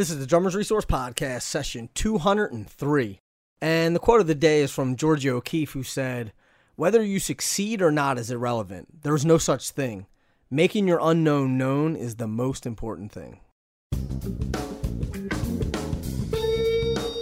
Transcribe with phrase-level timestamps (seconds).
[0.00, 3.20] This is the Drummers Resource Podcast, session 203.
[3.60, 6.32] And the quote of the day is from Georgia O'Keeffe, who said,
[6.74, 9.02] Whether you succeed or not is irrelevant.
[9.02, 10.06] There is no such thing.
[10.50, 13.40] Making your unknown known is the most important thing.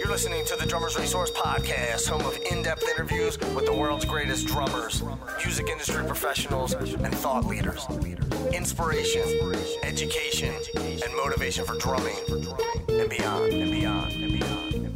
[0.09, 4.05] You're listening to the Drummers Resource Podcast, home of in depth interviews with the world's
[4.05, 5.03] greatest drummers,
[5.37, 7.85] music industry professionals, and thought leaders.
[8.51, 9.21] Inspiration,
[9.83, 12.15] education, and motivation for drumming
[12.87, 14.88] and beyond, and beyond, and beyond, and beyond.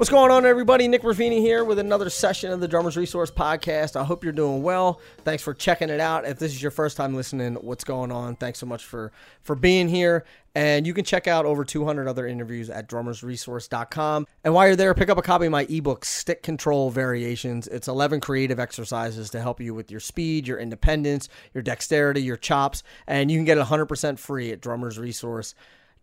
[0.00, 0.88] What's going on, everybody?
[0.88, 3.96] Nick Ruffini here with another session of the Drummers Resource Podcast.
[3.96, 4.98] I hope you're doing well.
[5.24, 6.24] Thanks for checking it out.
[6.24, 8.36] If this is your first time listening, what's going on?
[8.36, 10.24] Thanks so much for for being here.
[10.54, 14.26] And you can check out over 200 other interviews at drummersresource.com.
[14.42, 17.68] And while you're there, pick up a copy of my ebook, Stick Control Variations.
[17.68, 22.38] It's 11 creative exercises to help you with your speed, your independence, your dexterity, your
[22.38, 22.82] chops.
[23.06, 25.54] And you can get it 100% free at drummersresource.com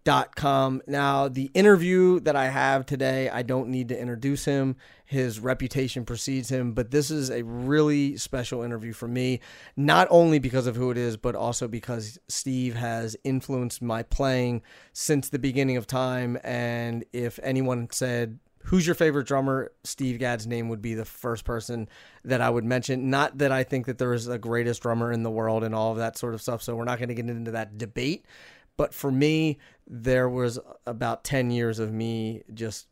[0.08, 0.82] com.
[0.88, 4.78] Now, the interview that I have today, I don't need to introduce him.
[5.06, 9.42] His reputation precedes him, but this is a really special interview for me,
[9.76, 14.62] not only because of who it is, but also because Steve has influenced my playing
[14.94, 16.38] since the beginning of time.
[16.44, 19.72] And if anyone said, Who's your favorite drummer?
[19.86, 21.88] Steve Gadd's name would be the first person
[22.26, 23.09] that I would mention.
[23.09, 25.94] Not that I think that there is the greatest drummer in the world and all
[25.94, 26.62] of that sort of stuff.
[26.62, 28.26] So we're not going to get into that debate.
[28.76, 29.58] But for me,
[29.88, 32.88] there was about 10 years of me just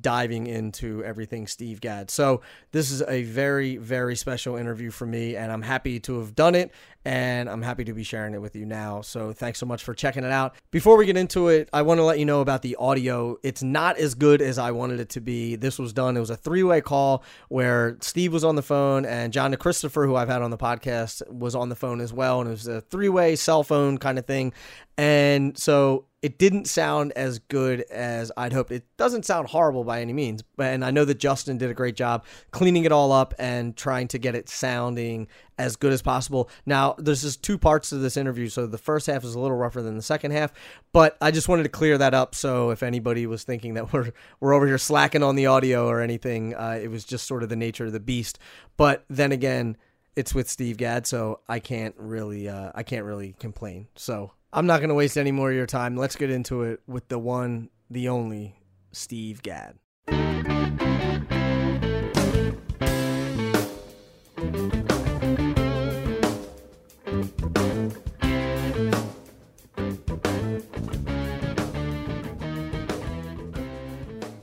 [0.00, 2.10] diving into everything Steve Gadd.
[2.10, 2.40] So
[2.72, 6.56] this is a very, very special interview for me, and I'm happy to have done
[6.56, 6.72] it,
[7.04, 9.02] and I'm happy to be sharing it with you now.
[9.02, 10.56] So thanks so much for checking it out.
[10.72, 13.36] Before we get into it, I want to let you know about the audio.
[13.44, 15.54] It's not as good as I wanted it to be.
[15.54, 16.16] This was done.
[16.16, 20.16] It was a three-way call where Steve was on the phone and John Christopher, who
[20.16, 22.80] I've had on the podcast, was on the phone as well, and it was a
[22.80, 24.52] three-way cell phone kind of thing.
[24.96, 28.72] And so it didn't sound as good as I'd hoped.
[28.72, 31.94] It doesn't sound horrible by any means, and I know that Justin did a great
[31.94, 35.28] job cleaning it all up and trying to get it sounding
[35.58, 36.50] as good as possible.
[36.66, 39.56] Now, there's just two parts to this interview, so the first half is a little
[39.56, 40.52] rougher than the second half,
[40.92, 42.34] but I just wanted to clear that up.
[42.34, 46.00] So if anybody was thinking that we're we're over here slacking on the audio or
[46.00, 48.40] anything, uh, it was just sort of the nature of the beast.
[48.76, 49.76] But then again,
[50.16, 53.86] it's with Steve Gadd, so I can't really uh, I can't really complain.
[53.94, 55.94] So I'm not going to waste any more of your time.
[55.94, 58.56] Let's get into it with the one, the only
[58.92, 59.76] Steve Gadd.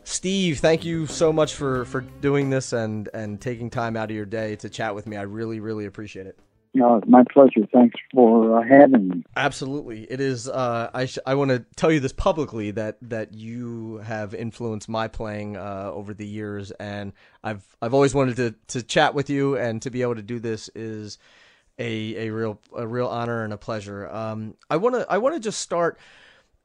[0.03, 4.15] Steve, thank you so much for, for doing this and, and taking time out of
[4.15, 5.17] your day to chat with me.
[5.17, 6.39] I really, really appreciate it.
[6.75, 7.65] My pleasure.
[7.71, 9.23] Thanks for uh, having me.
[9.35, 10.49] Absolutely, it is.
[10.49, 14.89] Uh, I sh- I want to tell you this publicly that that you have influenced
[14.89, 19.29] my playing uh, over the years, and I've I've always wanted to to chat with
[19.29, 21.17] you, and to be able to do this is
[21.79, 24.09] a a real a real honor and a pleasure.
[24.09, 25.97] Um, I want to I want to just start.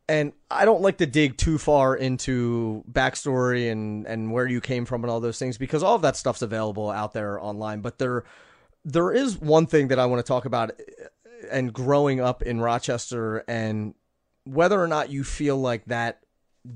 [0.09, 4.85] And I don't like to dig too far into backstory and, and where you came
[4.85, 7.81] from and all those things because all of that stuff's available out there online.
[7.81, 8.25] But there,
[8.85, 10.73] there is one thing that I want to talk about
[11.51, 13.95] and growing up in Rochester and
[14.45, 16.21] whether or not you feel like that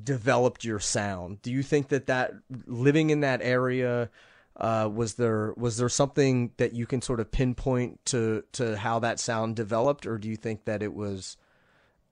[0.03, 1.43] developed your sound.
[1.43, 2.33] Do you think that that
[2.67, 4.11] living in that area
[4.57, 9.01] uh, was there was there something that you can sort of pinpoint to to how
[9.01, 11.37] that sound developed, or do you think that it was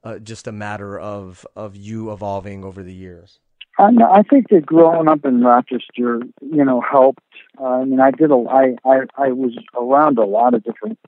[0.02, 3.38] uh, just a matter of of you evolving over the years?
[3.78, 7.22] I, I think that growing up in Rochester, you know, helped.
[7.58, 10.98] Uh, I mean, I did a, I, I, I was around a lot of different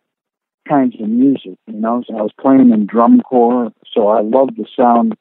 [0.69, 2.03] kinds of music, you know.
[2.06, 5.16] So I was playing in drum corps, so I loved the sound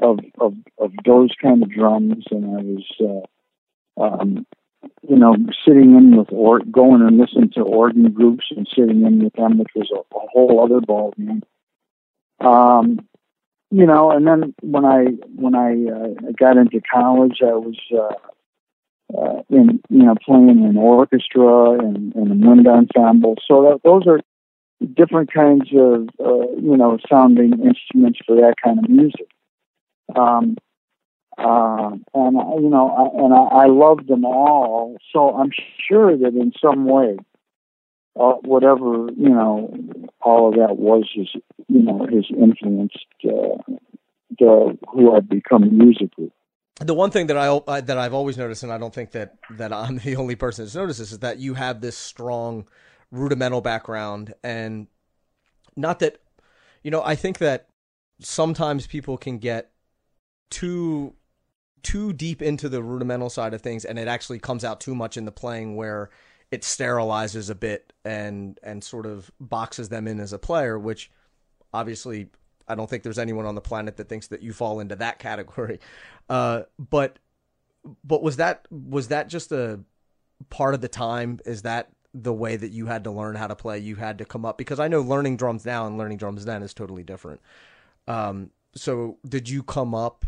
[0.00, 3.26] of of of those kind of drums, and I was,
[3.98, 4.46] uh, um,
[5.08, 5.34] you know,
[5.66, 9.58] sitting in with or going and listening to organ groups and sitting in with them,
[9.58, 11.42] which was a, a whole other ball ballgame.
[12.40, 13.07] Um,
[13.70, 15.04] you know, and then when I
[15.34, 20.76] when I uh, got into college, I was uh, uh, in you know playing in
[20.76, 23.36] orchestra and, and a wind ensemble.
[23.46, 24.20] So that, those are
[24.94, 29.28] different kinds of uh, you know sounding instruments for that kind of music.
[30.16, 30.56] Um,
[31.36, 34.96] uh, and I, you know, I, and I, I love them all.
[35.12, 35.50] So I'm
[35.86, 37.18] sure that in some way,
[38.16, 39.72] uh, whatever you know,
[40.20, 41.28] all of that was his,
[41.68, 43.74] you know, his influenced uh,
[44.38, 46.30] the, who I've become musically.
[46.80, 49.36] The one thing that I, I that I've always noticed, and I don't think that
[49.50, 52.68] that I'm the only person that's noticed this, is that you have this strong
[53.10, 54.86] rudimental background, and
[55.76, 56.20] not that,
[56.82, 57.68] you know, I think that
[58.20, 59.70] sometimes people can get
[60.50, 61.14] too
[61.82, 65.16] too deep into the rudimental side of things and it actually comes out too much
[65.16, 66.10] in the playing where
[66.50, 71.10] it sterilizes a bit and and sort of boxes them in as a player which
[71.72, 72.28] obviously
[72.68, 75.18] I don't think there's anyone on the planet that thinks that you fall into that
[75.18, 75.80] category.
[76.28, 77.18] Uh, but
[78.04, 79.80] but was that was that just a
[80.50, 81.40] part of the time?
[81.46, 83.78] Is that the way that you had to learn how to play?
[83.78, 84.58] You had to come up?
[84.58, 87.40] Because I know learning drums now and learning drums then is totally different.
[88.06, 90.24] Um, so did you come up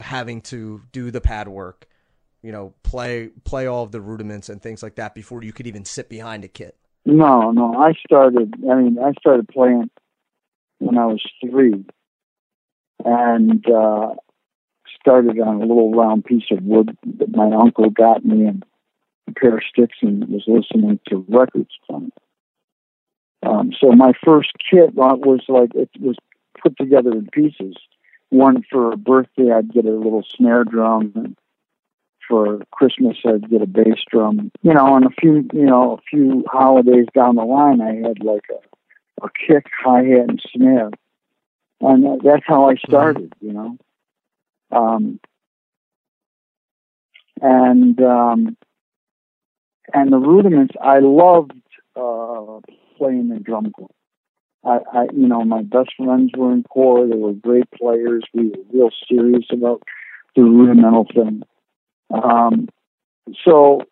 [0.00, 1.86] having to do the pad work,
[2.46, 5.66] you know, play play all of the rudiments and things like that before you could
[5.66, 6.76] even sit behind a kit?
[7.04, 7.74] No, no.
[7.74, 8.54] I started.
[8.70, 9.90] I mean, I started playing
[10.78, 11.84] when I was three,
[13.04, 14.14] and uh,
[15.00, 18.64] started on a little round piece of wood that my uncle got me and
[19.28, 22.12] a pair of sticks and was listening to records from.
[23.42, 26.16] Um, so my first kit was like it was
[26.62, 27.76] put together in pieces
[28.30, 31.12] one for a birthday, I'd get a little snare drum.
[31.14, 31.36] And
[32.28, 34.50] for Christmas, I'd get a bass drum.
[34.62, 38.24] You know, and a few, you know, a few holidays down the line, I had
[38.24, 40.90] like a, a kick, hi hat, and snare.
[41.80, 43.76] And that's how I started, you know.
[44.70, 45.20] Um,
[47.40, 48.56] and um,
[49.92, 51.52] and the rudiments, I loved
[51.94, 52.60] uh,
[52.96, 53.90] playing the drum corps.
[54.64, 57.06] I, I, you know, my best friends were in corps.
[57.06, 58.24] They were great players.
[58.34, 59.82] We were real serious about
[60.34, 61.42] the rudimental thing.
[62.12, 62.68] Um,
[63.44, 63.82] so,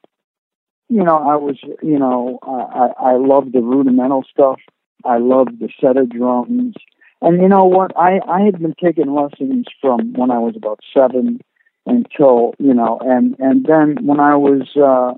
[0.89, 4.61] you know, I was, you know, I, I loved the rudimental stuff.
[5.05, 6.75] I loved the set of drums.
[7.21, 7.97] And you know what?
[7.97, 11.41] I, I had been taking lessons from when I was about seven
[11.87, 15.15] until, you know, and, and then when I was, uh,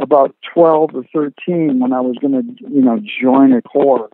[0.00, 4.08] about 12 or 13, when I was going to, you know, join a corps,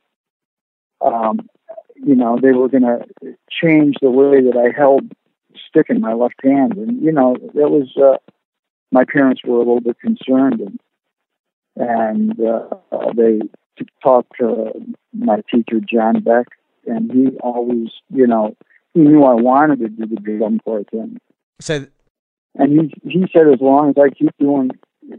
[1.01, 1.49] um,
[1.95, 3.07] you know, they were going to
[3.51, 5.13] change the way that I held
[5.69, 8.19] stick in my left hand, and you know, it was uh,
[8.93, 10.81] my parents were a little bit concerned, and
[11.77, 13.41] and uh, they
[14.03, 14.73] talked to
[15.13, 16.47] my teacher John Beck,
[16.87, 18.57] and he always, you know,
[18.95, 21.19] he knew I wanted to do the drum corps thing.
[21.61, 21.87] So,
[22.55, 24.71] and he he said as long as I keep doing,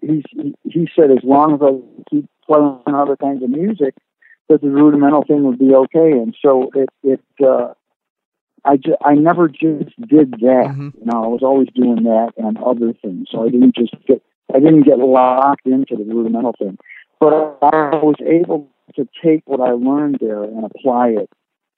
[0.01, 0.23] he
[0.63, 3.93] he said as long as I keep playing other kinds of music,
[4.49, 6.11] that the rudimental thing would be okay.
[6.11, 7.73] And so it, it, uh,
[8.65, 10.65] I, ju- I never just did that.
[10.69, 10.89] Mm-hmm.
[10.99, 13.27] You know, I was always doing that and other things.
[13.31, 14.21] So I didn't just get,
[14.53, 16.77] I didn't get locked into the rudimental thing.
[17.19, 21.29] But I was able to take what I learned there and apply it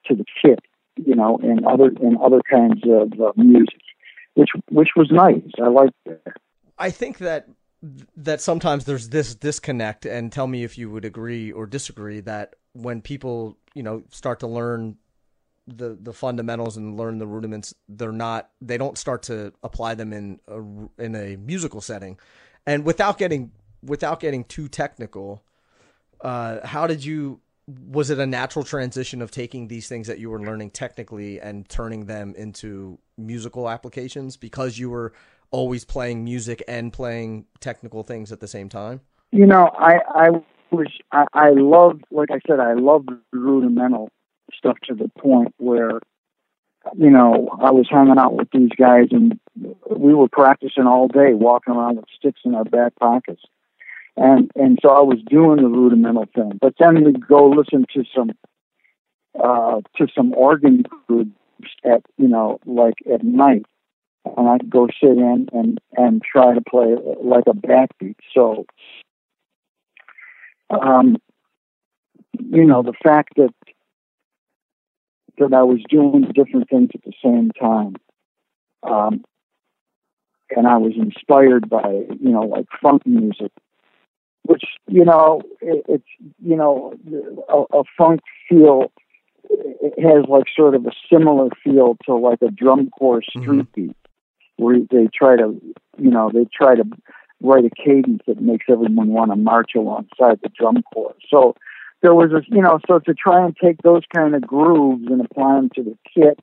[0.08, 0.60] to the kit,
[0.98, 3.80] you know, and other and other kinds of uh, music,
[4.34, 5.42] which which was nice.
[5.64, 6.22] I liked that.
[6.78, 7.48] I think that
[8.18, 12.56] that sometimes there's this disconnect and tell me if you would agree or disagree that
[12.74, 14.98] when people you know start to learn
[15.78, 20.14] the the fundamentals and learn the rudiments they're not they don't start to apply them
[20.14, 22.18] in a in a musical setting
[22.66, 23.52] and without getting
[23.84, 25.44] without getting too technical
[26.22, 30.30] uh, how did you was it a natural transition of taking these things that you
[30.30, 35.14] were learning technically and turning them into musical applications because you were
[35.52, 39.02] always playing music and playing technical things at the same time?
[39.32, 40.30] You know, I I
[40.72, 44.10] was I, I loved like I said I loved rudimental
[44.58, 46.00] stuff to the point where
[46.98, 49.40] you know I was hanging out with these guys and
[49.90, 53.42] we were practicing all day, walking around with sticks in our back pockets.
[54.18, 56.60] And and so I was doing the rudimental thing.
[56.62, 58.32] But then we'd go listen to some
[59.40, 61.32] uh to some organ groups
[61.84, 63.66] at you know, like at night
[64.38, 68.16] and I'd go sit in and and try to play like a backbeat.
[68.34, 68.66] So,
[70.70, 71.18] um,
[72.40, 73.54] you know, the fact that
[75.40, 77.96] that I was doing different things at the same time,
[78.84, 79.24] um,
[80.56, 83.52] and I was inspired by you know like funk music,
[84.44, 86.08] which you know it, it's
[86.44, 86.94] you know
[87.50, 88.92] a, a funk feel
[89.50, 93.62] it has like sort of a similar feel to like a drum corps street mm-hmm.
[93.74, 93.96] beat
[94.58, 95.60] where they try to,
[95.98, 96.84] you know, they try to
[97.42, 101.16] write a cadence that makes everyone want to march alongside the drum corps.
[101.30, 101.56] So
[102.02, 105.22] there was a, you know, so to try and take those kind of grooves and
[105.22, 106.40] apply them to the kit,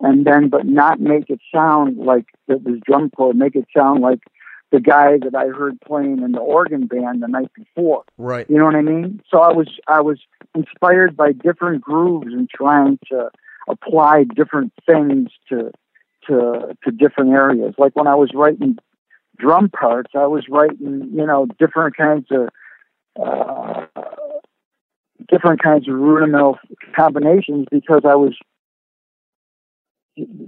[0.00, 4.02] and then but not make it sound like the, this drum corps, make it sound
[4.02, 4.20] like
[4.72, 8.04] the guy that I heard playing in the organ band the night before.
[8.18, 8.48] Right.
[8.50, 9.22] You know what I mean?
[9.30, 10.18] So I was I was
[10.54, 13.30] inspired by different grooves and trying to
[13.68, 15.70] apply different things to
[16.28, 17.74] to to different areas.
[17.78, 18.76] Like when I was writing
[19.38, 22.48] drum parts, I was writing you know different kinds of
[23.18, 23.86] uh,
[25.28, 26.58] different kinds of rudimental
[26.94, 28.34] combinations because I was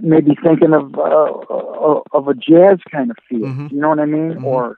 [0.01, 3.41] maybe thinking of uh, of a jazz kind of feel.
[3.47, 3.71] Mhm.
[3.71, 4.33] You know what I mean?
[4.35, 4.43] Mhm.
[4.43, 4.77] Or,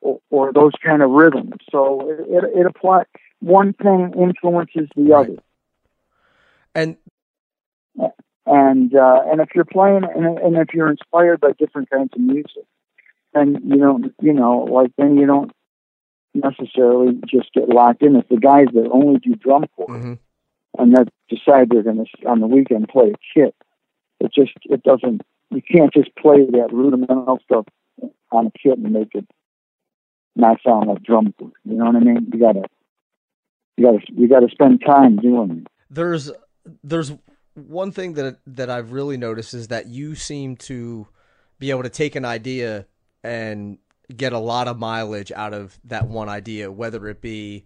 [0.00, 1.54] or or those kind of rhythms.
[1.70, 3.06] So it it, it applies.
[3.40, 5.30] One thing influences the Right.
[5.30, 5.42] other.
[6.74, 6.96] And
[8.46, 12.20] and uh, and if you're playing and, and if you're inspired by different kinds of
[12.20, 12.64] music,
[13.34, 15.50] then you don't you know like then you don't
[16.34, 18.16] necessarily just get locked in.
[18.16, 20.18] If the guys that only do drum corps mhm.
[20.78, 23.54] and that decide they're going to on the weekend play a kit,
[24.20, 25.22] it just it doesn't.
[25.50, 27.66] You can't just play that rudimental stuff
[28.30, 29.28] on a kit and make it
[30.34, 31.52] not sound like drum corps.
[31.64, 32.30] You know what I mean?
[32.32, 32.62] You gotta
[33.76, 35.68] you gotta you gotta spend time doing it.
[35.90, 36.30] there's
[36.82, 37.12] there's
[37.54, 41.06] one thing that that I've really noticed is that you seem to
[41.58, 42.86] be able to take an idea
[43.22, 43.78] and
[44.16, 47.64] get a lot of mileage out of that one idea, whether it be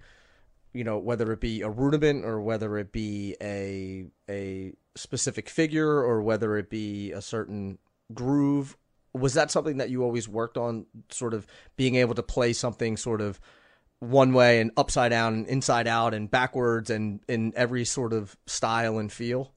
[0.73, 5.89] you know whether it be a rudiment or whether it be a a specific figure
[5.89, 7.79] or whether it be a certain
[8.13, 8.77] groove
[9.15, 12.99] was that something that you always worked on sort of being able to play something
[12.99, 13.41] sort of
[14.01, 18.37] one way and upside down and inside out and backwards and in every sort of
[18.47, 19.53] style and feel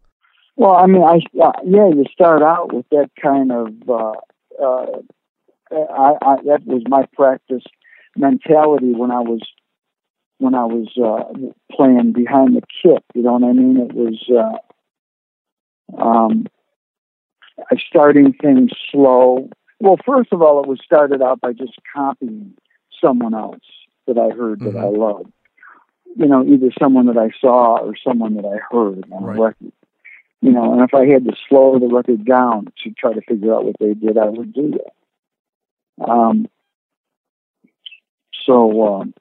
[0.55, 3.89] Well, I mean, I uh, yeah, you start out with that kind of.
[3.89, 4.13] Uh,
[4.61, 5.01] uh,
[5.71, 7.63] I, I that was my practice
[8.15, 9.41] mentality when I was
[10.39, 11.31] when I was uh,
[11.71, 13.03] playing behind the kit.
[13.13, 13.77] You know what I mean?
[13.77, 14.61] It was
[15.97, 16.47] uh, um,
[17.87, 19.49] starting things slow.
[19.79, 22.53] Well, first of all, it was started out by just copying
[23.03, 23.59] someone else
[24.07, 25.31] that I heard that I loved.
[26.15, 29.37] You know, either someone that I saw or someone that I heard on Right.
[29.37, 29.71] a record.
[30.41, 33.53] You know, and if I had to slow the record down to try to figure
[33.53, 34.93] out what they did, I would do that.
[36.07, 36.47] Um,
[38.45, 39.13] so, um,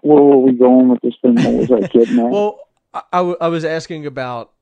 [0.00, 1.34] where were we going with this thing?
[1.34, 2.30] What was I getting at?
[2.30, 2.60] well
[2.92, 4.52] I, I, w- I was asking about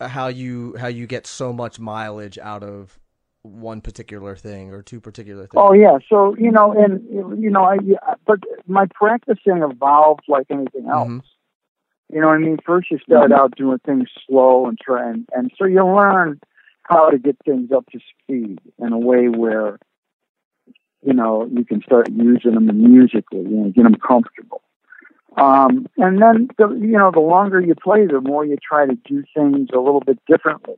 [0.00, 2.98] how you how you get so much mileage out of
[3.42, 7.02] one particular thing or two particular things Oh yeah, so you know, and
[7.42, 7.78] you know, I
[8.26, 11.08] but my practicing evolved like anything else.
[11.08, 11.22] Mhm.
[12.12, 12.58] You know what I mean?
[12.64, 16.38] First, you start out doing things slow and try, and, and so you learn
[16.82, 19.78] how to get things up to speed in a way where
[21.04, 24.62] you know you can start using them musically, you know, get them comfortable.
[25.36, 28.94] Um, and then, the, you know, the longer you play, the more you try to
[29.04, 30.76] do things a little bit differently.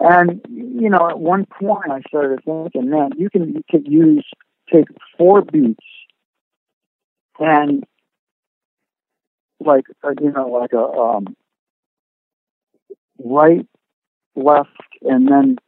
[0.00, 4.26] And you know, at one point, I started thinking, man, you can you could use
[4.72, 4.86] take
[5.16, 5.84] four beats
[7.38, 7.84] and
[9.60, 11.36] like uh, you know, like a um,
[13.22, 13.64] right,
[14.34, 14.70] left,
[15.02, 15.58] and then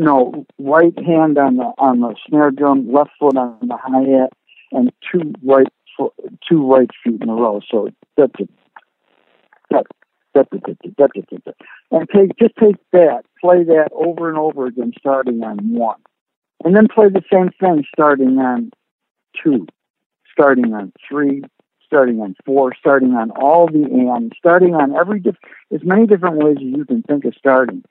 [0.00, 4.32] no right hand on the on the snare drum, left foot on the hi hat,
[4.72, 6.12] and two right foot,
[6.48, 7.60] two right feet in a row.
[7.70, 8.48] So that's it.
[11.92, 15.98] And take just take that, play that over and over again, starting on one,
[16.64, 18.70] and then play the same thing starting on
[19.42, 19.66] two,
[20.32, 21.42] starting on three,
[21.84, 25.36] starting on four, starting on all the and starting on every diff-
[25.72, 27.82] as many different ways as you can think of starting.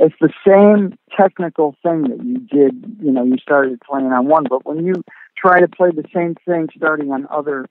[0.00, 4.44] It's the same technical thing that you did, you know, you started playing on one,
[4.48, 4.94] but when you
[5.36, 7.66] try to play the same thing starting on other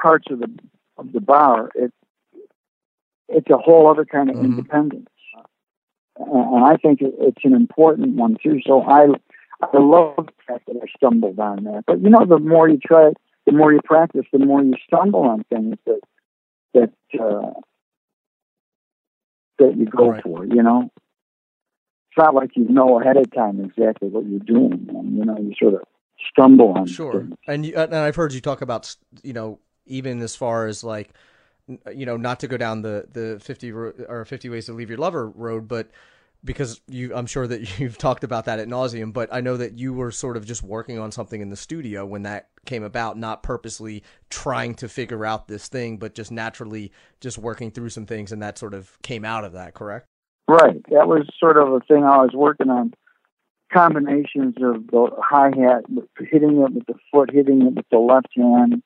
[0.00, 0.50] parts of the
[0.96, 1.92] of the bar, it
[3.28, 4.44] it's a whole other kind of Mhm.
[4.44, 5.08] independence.
[6.18, 8.60] And I think it's an important one too.
[8.66, 9.06] So I
[9.60, 11.84] I love the fact that I stumbled on that.
[11.86, 13.12] But you know, the more you try,
[13.44, 16.00] the more you practice, the more you stumble on things that
[16.72, 17.52] that uh,
[19.58, 20.22] that you go Right.
[20.22, 20.44] for.
[20.46, 20.90] You know,
[22.16, 24.86] it's not like you know ahead of time exactly what you're doing.
[24.88, 25.82] And, you know, you sort of
[26.30, 27.34] stumble on Sure, things.
[27.46, 31.10] and you, and I've heard you talk about you know even as far as like
[31.94, 34.88] you know not to go down the the fifty ro- or fifty ways to leave
[34.88, 35.90] your lover road, but
[36.44, 39.12] because you I'm sure that you've talked about that at nauseum.
[39.12, 42.06] But I know that you were sort of just working on something in the studio
[42.06, 46.92] when that came about, not purposely trying to figure out this thing, but just naturally
[47.20, 49.74] just working through some things, and that sort of came out of that.
[49.74, 50.06] Correct?
[50.48, 50.80] Right.
[50.90, 52.94] That was sort of a thing I was working on.
[53.72, 55.84] Combinations of the hi hat,
[56.20, 58.80] hitting it with the foot, hitting it with the left hand,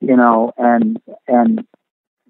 [0.00, 1.66] you know, and and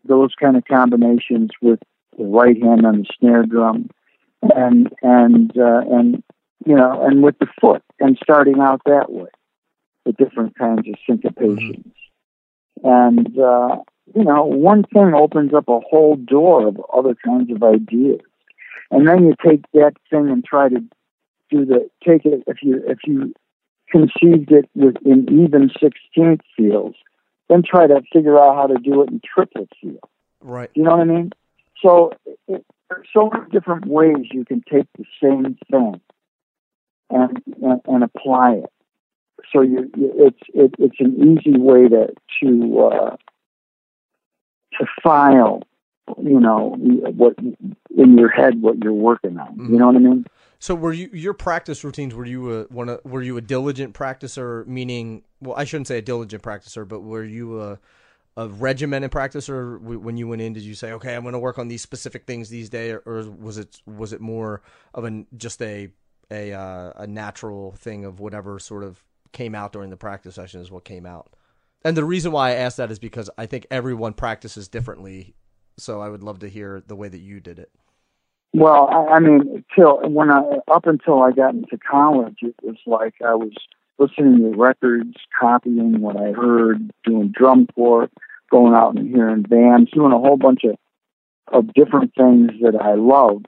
[0.03, 1.81] those kind of combinations with
[2.17, 3.91] the right hand on the snare drum,
[4.57, 6.23] and and uh, and
[6.65, 9.29] you know, and with the foot, and starting out that way,
[10.07, 11.93] the different kinds of syncopations,
[12.83, 13.77] and uh,
[14.15, 18.23] you know, one thing opens up a whole door of other kinds of ideas
[18.91, 20.81] and then you take that thing and try to
[21.51, 23.35] do the take it if you if you
[23.91, 26.95] conceived it with in even sixteenth feels,
[27.49, 29.99] then try to figure out how to do it in triplet feel.
[30.41, 30.71] Right.
[30.75, 31.33] You know what I mean?
[31.83, 32.13] So
[32.49, 36.01] it, are so many different ways you can take the same thing
[37.11, 38.73] and and, and apply it.
[39.53, 43.17] So you, you it's it, it's an easy way to to uh,
[44.79, 45.63] to file,
[46.23, 46.77] you know,
[47.17, 49.57] what in your head what you're working on.
[49.71, 50.27] You know what I mean?
[50.59, 52.15] So were you your practice routines?
[52.15, 52.99] Were you a one?
[53.05, 54.67] Were you a diligent practicer?
[54.67, 57.79] Meaning, well, I shouldn't say a diligent practicer, but were you a
[58.37, 59.79] a regimented practicer?
[59.81, 62.27] When you went in, did you say, "Okay, I'm going to work on these specific
[62.27, 64.63] things these days," or was it was it more
[64.95, 65.91] of a just a
[66.31, 70.61] a uh, a natural thing of whatever sort of came out during the practice session
[70.61, 71.35] is what came out?
[71.85, 75.35] And the reason why I asked that is because I think everyone practices differently.
[75.77, 77.71] So I would love to hear the way that you did it.
[78.53, 82.77] Well, I, I mean, till when I up until I got into college, it was
[82.87, 83.53] like I was
[83.99, 88.09] listening to records, copying what I heard, doing drum corps,
[88.51, 90.77] going out and hearing bands, doing a whole bunch of
[91.53, 93.47] of different things that I loved.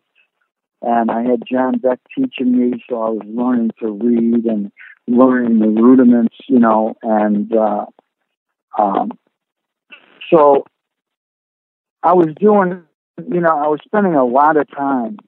[0.83, 4.71] And I had John Beck teaching me, so I was learning to read and
[5.09, 7.87] learning the rudiments, you know, and uh,
[8.77, 9.13] um,
[10.31, 10.65] so
[12.07, 12.83] I was doing
[13.19, 15.19] you know, I was spending a lot of time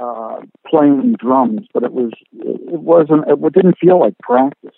[0.00, 4.76] uh, playing drums, but it was it wasn't it didn't feel like practice.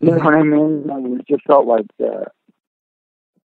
[0.00, 1.18] You know what I mean?
[1.18, 2.26] It just felt like uh,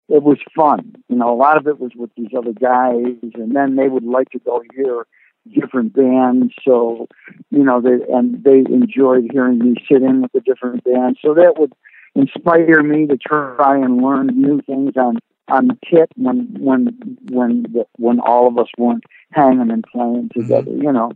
[0.09, 0.95] it was fun.
[1.09, 4.05] You know, a lot of it was with these other guys, and then they would
[4.05, 5.07] like to go hear
[5.53, 6.53] different bands.
[6.65, 7.09] So,
[7.51, 11.19] you know, they and they enjoyed hearing me sit in with the different bands.
[11.25, 11.73] So that would
[12.15, 15.19] inspire me to try and learn new things on
[15.53, 16.99] on the kit when when
[17.31, 17.67] when
[17.99, 20.41] when all of us weren't hanging and playing mm-hmm.
[20.41, 20.83] together, mm-hmm.
[20.83, 21.13] you know.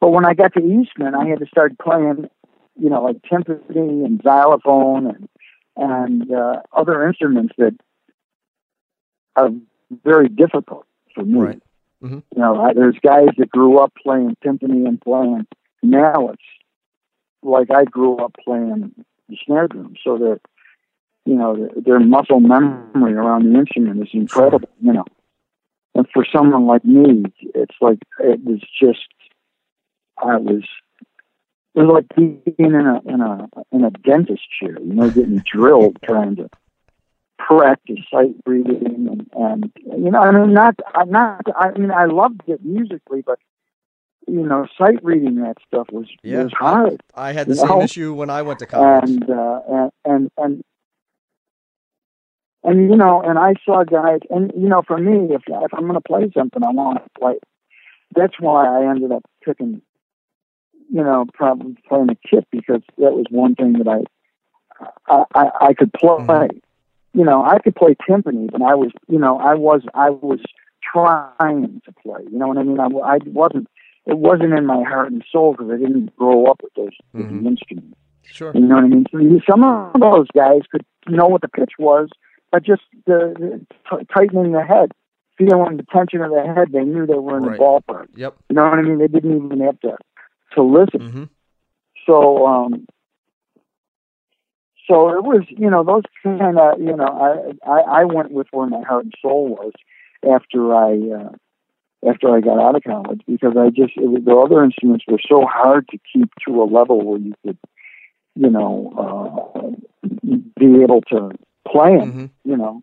[0.00, 2.28] But when I got to Eastman, I had to start playing,
[2.76, 5.28] you know, like timpani and xylophone and
[5.76, 7.74] and uh, other instruments that
[9.34, 9.50] are
[10.04, 11.40] very difficult for me.
[11.40, 11.62] Right.
[12.02, 12.20] Mm-hmm.
[12.36, 15.46] You know, I, there's guys that grew up playing timpani and playing
[15.82, 16.42] mallets,
[17.42, 18.94] like I grew up playing
[19.28, 19.94] the snare drum.
[20.04, 20.40] So that
[21.24, 25.04] you know, their muscle memory around the instrument is incredible, you know.
[25.94, 29.08] And for someone like me, it's like it was just,
[30.18, 30.64] I was,
[31.74, 35.42] it was like being in a in a in a dentist chair, you know, getting
[35.50, 36.50] drilled trying to
[37.38, 42.06] practice sight reading and, and you know, I mean, not I'm not, I mean, I
[42.06, 43.38] loved it musically, but
[44.26, 47.00] you know, sight reading that stuff was yeah, was hard.
[47.14, 47.82] I had the same know?
[47.82, 49.10] issue when I went to college.
[49.10, 50.64] And uh, and and and
[52.64, 55.82] and you know, and I saw guys, and you know, for me, if if I'm
[55.82, 57.34] going to play something, I want to play.
[58.16, 59.82] That's why I ended up picking,
[60.90, 65.50] you know, probably playing a kit because that was one thing that I I I,
[65.60, 66.16] I could play.
[66.24, 67.18] Mm-hmm.
[67.18, 70.40] You know, I could play timpani, but I was, you know, I was I was
[70.82, 72.22] trying to play.
[72.30, 72.80] You know what I mean?
[72.80, 73.68] I, I wasn't.
[74.06, 77.46] It wasn't in my heart and soul because I didn't grow up with those mm-hmm.
[77.46, 77.96] instruments.
[78.24, 78.52] Sure.
[78.54, 79.06] You know what I mean?
[79.10, 82.08] So some of those guys could know what the pitch was
[82.54, 84.92] but just the, the t- tightening the head,
[85.36, 86.68] feeling the tension of the head.
[86.72, 87.58] They knew they were in right.
[87.58, 88.06] the ballpark.
[88.14, 88.36] Yep.
[88.48, 88.98] You know what I mean?
[88.98, 89.96] They didn't even have to
[90.54, 91.00] to listen.
[91.00, 91.24] Mm-hmm.
[92.06, 92.86] So, um,
[94.88, 98.46] so it was, you know, those kind of, you know, I, I I went with
[98.52, 99.72] where my heart and soul was
[100.22, 104.62] after I uh, after I got out of college because I just it, the other
[104.62, 107.58] instruments were so hard to keep to a level where you could,
[108.36, 110.08] you know, uh,
[110.56, 111.32] be able to
[111.70, 112.12] playing.
[112.12, 112.50] Mm-hmm.
[112.50, 112.82] You know,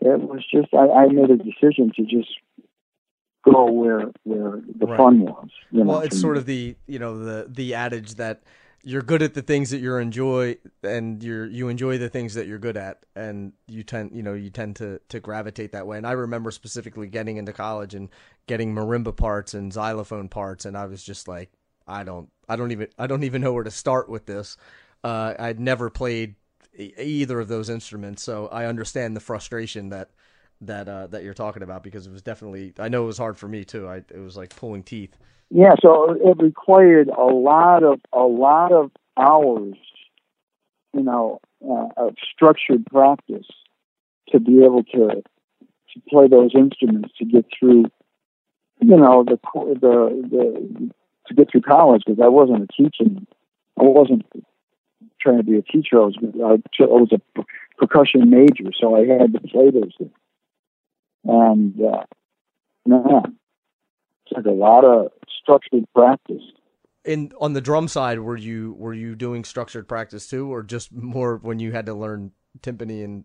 [0.00, 2.30] it was just I, I made a decision to just
[3.44, 4.96] go where where the right.
[4.96, 5.48] fun was.
[5.70, 8.42] You know, well, it's sort of the you know the the adage that
[8.82, 12.46] you're good at the things that you enjoy and you're you enjoy the things that
[12.46, 15.98] you're good at and you tend you know you tend to to gravitate that way
[15.98, 18.08] and i remember specifically getting into college and
[18.46, 21.50] getting marimba parts and xylophone parts and i was just like
[21.86, 24.56] i don't i don't even i don't even know where to start with this
[25.04, 26.34] uh, i'd never played
[26.74, 28.22] either of those instruments.
[28.22, 30.10] So I understand the frustration that
[30.62, 33.38] that uh, that you're talking about because it was definitely I know it was hard
[33.38, 33.88] for me too.
[33.88, 35.16] I it was like pulling teeth.
[35.50, 39.74] Yeah, so it required a lot of a lot of hours,
[40.92, 43.46] you know, uh, of structured practice
[44.28, 45.22] to be able to
[45.92, 47.86] to play those instruments to get through,
[48.80, 50.90] you know, the the the
[51.26, 53.26] to get through college because I wasn't a teaching,
[53.78, 54.24] I wasn't
[55.20, 57.42] trying to be a teacher, I was I was a
[57.78, 60.10] percussion major, so I had to play those things.
[61.24, 62.04] And uh,
[62.86, 63.36] man,
[64.26, 66.42] it's like a lot of structured practice.
[67.04, 70.92] In on the drum side, were you were you doing structured practice too, or just
[70.92, 73.24] more when you had to learn timpani and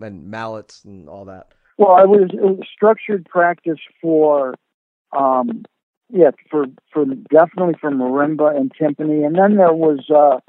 [0.00, 1.52] and mallets and all that?
[1.78, 4.54] Well, I was, it was structured practice for
[5.12, 5.64] um,
[6.12, 10.40] yeah, for for definitely for marimba and timpani, and then there was, uh,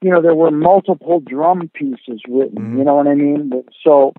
[0.00, 2.74] you know, there were multiple drum pieces written.
[2.74, 2.78] Mhm.
[2.78, 3.64] You know what I mean?
[3.84, 4.12] So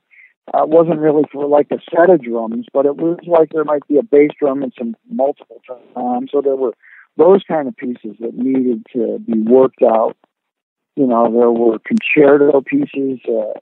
[0.53, 3.63] uh, it wasn't really for like a set of drums, but it was like there
[3.63, 6.31] might be a bass drum and some multiple drums.
[6.31, 6.73] So there were
[7.17, 10.17] those kind of pieces that needed to be worked out.
[10.95, 13.59] You know, there were concerto pieces uh,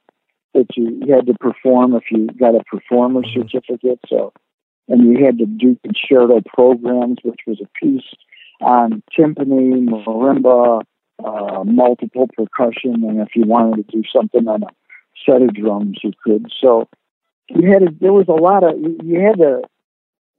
[0.53, 3.33] that you, you had to perform if you got a performer Mhm.
[3.33, 3.99] certificate.
[4.07, 4.33] So,
[4.87, 8.09] and you had to do concerto programs, which was a piece
[8.61, 10.81] on timpani, marimba,
[11.23, 14.67] uh, multiple percussion, and if you wanted to do something on a
[15.25, 16.51] set of drums, you could.
[16.61, 16.87] So,
[17.49, 17.95] you had to.
[17.99, 18.79] There was a lot of.
[18.79, 19.61] You had to.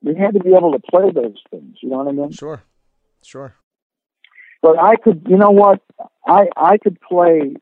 [0.03, 1.79] You had to be able to play those things.
[1.83, 2.31] You know what I mean?
[2.31, 2.63] Sure,
[3.23, 3.55] sure.
[4.63, 5.81] but I could, you know what?
[6.27, 7.57] I I could play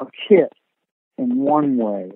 [0.00, 0.52] a kit
[1.16, 2.10] in one way,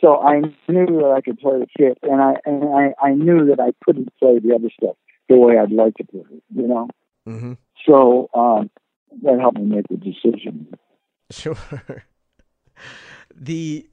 [0.00, 3.46] so I knew that I could play the kit, and I and I I knew
[3.46, 4.96] that I couldn't play the other stuff
[5.28, 6.42] the way I'd like to play it.
[6.54, 6.88] You know,
[7.24, 7.52] hmm
[7.86, 8.70] so um,
[9.22, 10.74] that helped me make the decision.
[11.30, 11.56] Sure.
[13.34, 13.88] the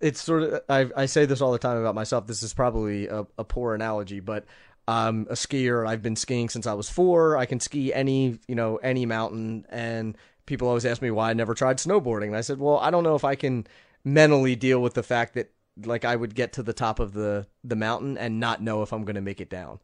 [0.00, 2.26] it's sort of I I say this all the time about myself.
[2.26, 4.44] This is probably a, a poor analogy, but
[4.86, 5.86] I'm a skier.
[5.86, 7.36] I've been skiing since I was four.
[7.36, 11.34] I can ski any you know any mountain, and people always ask me why I
[11.34, 12.28] never tried snowboarding.
[12.28, 13.66] And I said, well, I don't know if I can
[14.04, 15.50] mentally deal with the fact that
[15.84, 18.92] like I would get to the top of the the mountain and not know if
[18.92, 19.80] I'm going to make it down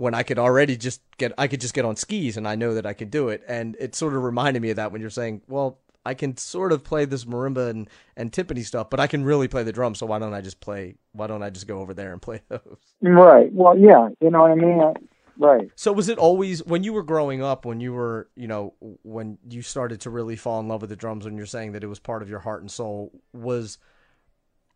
[0.00, 2.72] when I could already just get I could just get on skis and I know
[2.72, 5.10] that I could do it and it sort of reminded me of that when you're
[5.10, 7.86] saying well I can sort of play this marimba and
[8.16, 10.60] and timpani stuff but I can really play the drums so why don't I just
[10.60, 13.52] play why don't I just go over there and play those Right.
[13.52, 14.08] Well, yeah.
[14.22, 14.80] You know what I mean?
[14.80, 14.94] I,
[15.36, 15.70] right.
[15.76, 19.36] so was it always when you were growing up when you were you know when
[19.50, 21.88] you started to really fall in love with the drums when you're saying that it
[21.88, 23.76] was part of your heart and soul was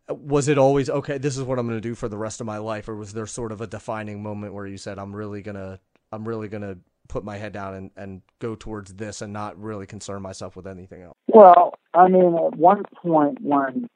[0.08, 2.46] was it always okay this is what i'm going to do for the rest of
[2.46, 5.40] my life or was there sort of a defining moment where you said i'm really
[5.40, 5.78] going to
[6.12, 9.60] i'm really going to put my head down and, and go towards this and not
[9.60, 13.88] really concern myself with anything else Well, I mean, at one point when,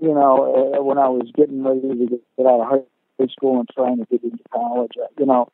[0.00, 3.68] you know, uh, when I was getting ready to get out of high school and
[3.74, 5.48] trying to get into college, uh, you know,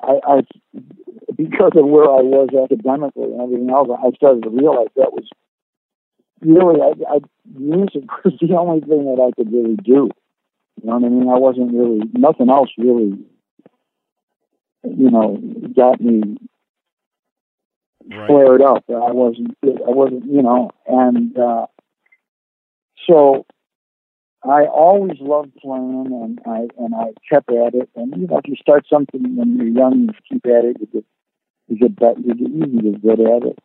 [0.00, 0.40] I, I
[1.36, 5.28] because of where I was academically and everything else, I started to realize that was
[6.44, 7.18] really, I, I
[7.54, 10.10] music was the only thing that I could really do.
[10.82, 11.28] You know what I mean?
[11.28, 13.18] I wasn't really, nothing else really,
[14.84, 15.40] you know,
[15.76, 16.36] got me
[18.26, 18.84] flared up.
[18.88, 21.66] I wasn't, I wasn't, you know, and uh,
[23.08, 23.46] so
[24.44, 27.88] I always loved playing, and I and I kept at it.
[27.94, 30.86] And you know, if you start something when you're young, you keep at it, you
[30.92, 31.04] get
[31.68, 33.58] you get better, you get you get at it.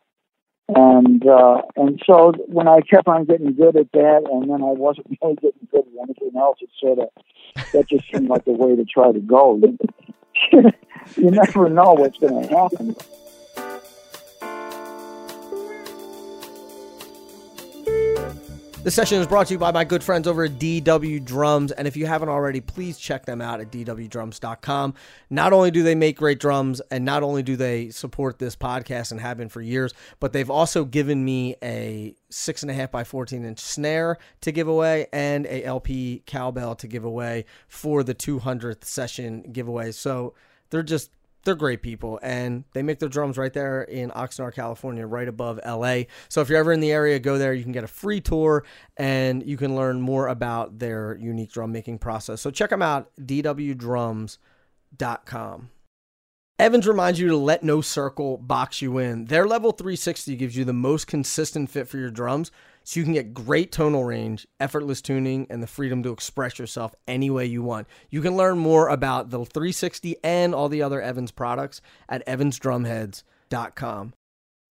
[0.68, 4.72] And uh, and so when I kept on getting good at that, and then I
[4.72, 7.08] wasn't really getting good at anything else, it sort of
[7.72, 9.60] that just seemed like the way to try to go.
[10.52, 12.94] you never know what's going to happen.
[18.84, 21.72] This session is brought to you by my good friends over at DW Drums.
[21.72, 24.94] And if you haven't already, please check them out at dwdrums.com.
[25.28, 29.10] Not only do they make great drums, and not only do they support this podcast
[29.10, 32.92] and have been for years, but they've also given me a six and a half
[32.92, 38.04] by 14 inch snare to give away and a LP cowbell to give away for
[38.04, 39.90] the 200th session giveaway.
[39.90, 40.34] So
[40.70, 41.10] they're just
[41.44, 45.60] they're great people and they make their drums right there in Oxnard, California, right above
[45.64, 46.02] LA.
[46.28, 47.54] So if you're ever in the area, go there.
[47.54, 48.64] You can get a free tour
[48.96, 52.40] and you can learn more about their unique drum making process.
[52.40, 54.38] So check them out, dwdrums.com.
[56.60, 59.26] Evans reminds you to let no circle box you in.
[59.26, 62.50] Their level 360 gives you the most consistent fit for your drums
[62.88, 66.94] so you can get great tonal range, effortless tuning, and the freedom to express yourself
[67.06, 67.86] any way you want.
[68.08, 74.14] You can learn more about the 360 and all the other Evans products at evansdrumheads.com.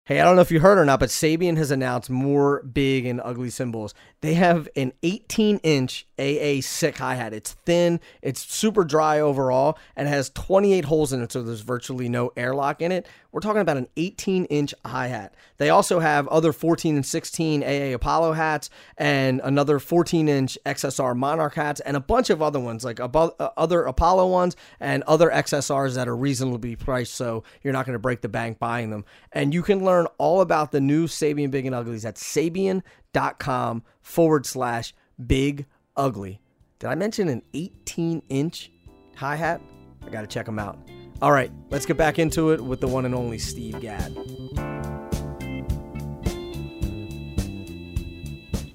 [0.09, 3.05] Hey, I don't know if you heard or not, but Sabian has announced more big
[3.05, 3.93] and ugly cymbals.
[4.21, 7.31] They have an 18 inch AA sick hi hat.
[7.31, 12.09] It's thin, it's super dry overall, and has 28 holes in it, so there's virtually
[12.09, 13.07] no airlock in it.
[13.31, 15.35] We're talking about an 18 inch hi hat.
[15.57, 21.15] They also have other 14 and 16 AA Apollo hats, and another 14 inch XSR
[21.15, 25.03] Monarch hats, and a bunch of other ones, like above, uh, other Apollo ones and
[25.03, 28.89] other XSRs that are reasonably priced, so you're not going to break the bank buying
[28.89, 29.05] them.
[29.31, 34.45] And you can learn all about the new Sabian Big and Uglies at sabian.com forward
[34.45, 34.93] slash
[35.25, 36.41] big ugly.
[36.79, 38.71] Did I mention an 18 inch
[39.15, 39.61] hi hat?
[40.05, 40.77] I got to check them out.
[41.21, 44.15] All right, let's get back into it with the one and only Steve Gadd.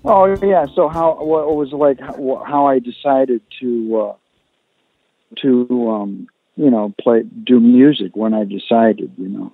[0.04, 0.66] Oh yeah.
[0.74, 4.14] So how what was like how, how I decided to uh,
[5.40, 9.12] to um, you know play do music when I decided.
[9.16, 9.52] You know.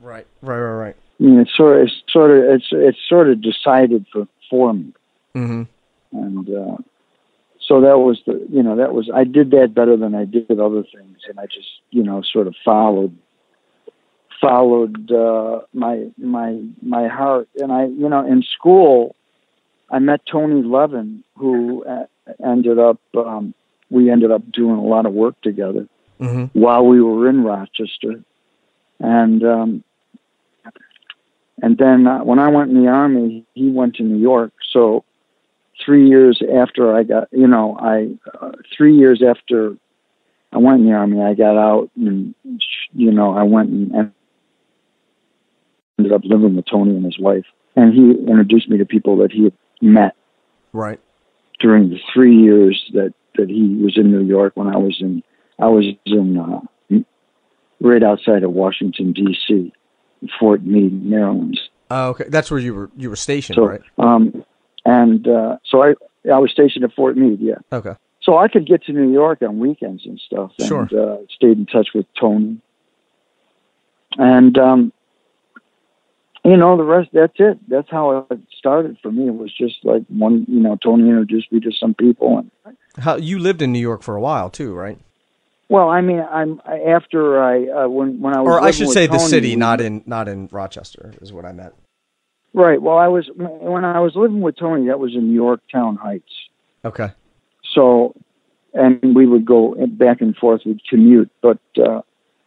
[0.00, 0.26] Right.
[0.40, 0.58] Right.
[0.58, 0.84] Right.
[0.84, 0.96] Right.
[1.20, 4.72] I mean, it's sort of it's sort of it's it's sort of decided for for
[4.72, 4.92] me.
[5.34, 5.62] Mm-hmm.
[6.12, 6.76] And uh,
[7.60, 10.50] so that was the you know that was I did that better than I did
[10.50, 13.16] other things, and I just you know sort of followed
[14.40, 17.48] followed uh, my my my heart.
[17.56, 19.14] And I you know in school
[19.90, 22.06] I met Tony Levin, who uh,
[22.44, 23.52] ended up um,
[23.90, 25.86] we ended up doing a lot of work together
[26.20, 26.58] Mm-hmm.
[26.58, 28.22] while we were in Rochester,
[28.98, 29.84] and um,
[31.62, 34.52] and then uh, when I went in the army, he went to New York.
[34.72, 35.04] So
[35.84, 39.76] three years after I got, you know, I uh, three years after
[40.52, 42.34] I went in the army, I got out, and
[42.92, 44.12] you know, I went and
[45.98, 47.44] ended up living with Tony and his wife,
[47.76, 50.14] and he introduced me to people that he had met
[50.72, 51.00] Right.
[51.58, 55.22] during the three years that that he was in New York when I was in
[55.58, 56.60] I was in uh,
[57.80, 59.72] right outside of Washington D.C.,
[60.38, 61.58] Fort Meade, Maryland.
[61.90, 62.24] Oh, okay.
[62.28, 63.80] That's where you were you were stationed, So, right?
[63.98, 64.44] um,
[64.84, 65.94] and uh, so I
[66.32, 67.56] I was stationed at Fort Meade, yeah.
[67.72, 67.94] Okay.
[68.22, 70.88] So I could get to New York on weekends and stuff, and Sure.
[70.96, 72.60] uh, stayed in touch with Tony.
[74.18, 74.92] And um,
[76.44, 77.10] you know the rest.
[77.12, 77.58] That's it.
[77.68, 79.28] That's how it started for me.
[79.28, 80.44] It was just like one.
[80.48, 84.02] You know, Tony introduced me to some people, and How you lived in New York
[84.02, 84.98] for a while too, right?
[85.70, 89.06] Well, I mean, I'm after I uh, when when I was Or I should say
[89.06, 91.74] the city, not in not in Rochester, is what I meant.
[92.52, 92.82] right.
[92.82, 94.88] Well, I was when I was living with Tony.
[94.88, 96.32] That was in Yorktown Heights.
[96.84, 97.10] Okay.
[97.72, 98.14] So,
[98.74, 100.62] and we would go back and forth.
[100.66, 102.02] We'd commute, but uh,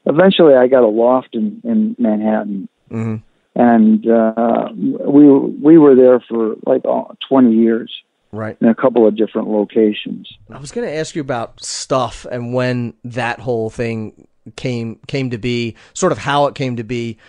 [0.06, 3.16] eventually, I got a loft in in Manhattan, hmm
[3.56, 7.90] and uh, we we were there for like uh, twenty years
[8.34, 8.58] Right.
[8.60, 10.28] in a couple of different locations.
[10.50, 15.30] I was going to ask you about stuff and when that whole thing came came
[15.30, 17.20] to be, sort of how it came to be.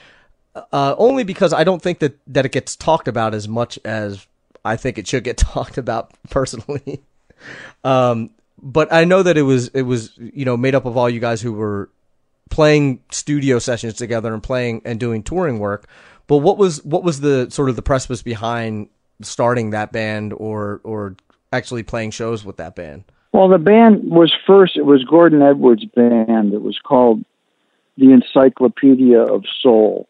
[0.72, 4.26] Uh, only because I don't think that that it gets talked about as much as
[4.64, 7.02] I think it should get talked about personally.
[7.84, 8.30] um,
[8.62, 11.20] but I know that it was it was you know made up of all you
[11.20, 11.90] guys who were
[12.50, 15.86] playing studio sessions together and playing and doing touring work.
[16.26, 18.88] But what was what was the sort of the precipice behind
[19.22, 21.16] starting that band or or
[21.52, 23.04] actually playing shows with that band?
[23.32, 24.76] Well, the band was first.
[24.76, 26.54] It was Gordon Edwards' band.
[26.54, 27.24] It was called
[27.96, 30.08] the Encyclopedia of Soul,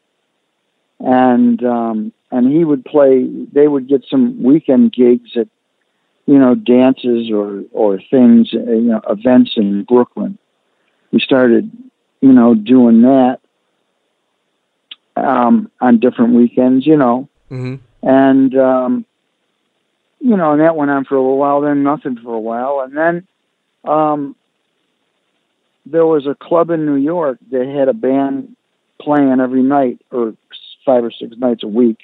[1.01, 3.27] and um, and he would play.
[3.53, 5.49] They would get some weekend gigs at,
[6.27, 10.39] you know, dances or or things, uh, you know, events in Brooklyn.
[11.13, 11.71] We started,
[12.21, 13.39] you know, doing that
[15.17, 17.77] um, on different weekends, you know, Mm-hmm.
[18.07, 19.07] And um,
[20.21, 21.63] you know, and that went on for a little while.
[21.63, 23.27] Then nothing for a while, and then
[23.91, 24.37] um,
[25.87, 28.57] there was a club in New York that had a band
[29.01, 30.35] playing every night, or
[30.85, 31.99] five or six nights a week,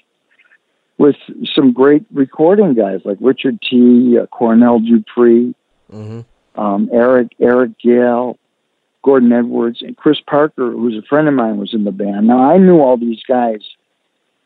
[0.96, 1.16] with
[1.54, 5.54] some great recording guys like Richard Tee, uh, Cornell Dupree,
[5.92, 6.60] Mm-hmm.
[6.60, 8.38] um, Eric Eric Gale,
[9.02, 12.28] Gordon Edwards, and Chris Parker, who's a friend of mine, was in the band.
[12.28, 13.60] Now I knew all these guys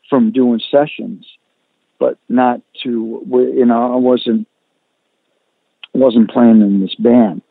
[0.09, 1.27] from doing sessions,
[1.99, 4.47] but not to you know I wasn't
[5.93, 7.41] wasn't playing in this band.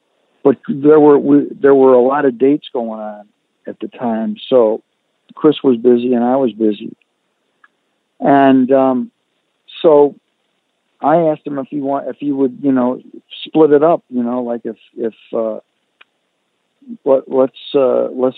[0.43, 3.29] But there were we, there were a lot of dates going on
[3.67, 4.83] at the time, so
[5.35, 6.95] Chris was busy and I was busy,
[8.21, 9.11] and um,
[9.81, 10.17] so
[11.01, 13.01] I asked him if he want if he would you know
[13.45, 15.61] split it up you know like if if uh,
[17.05, 18.37] let let's uh, let's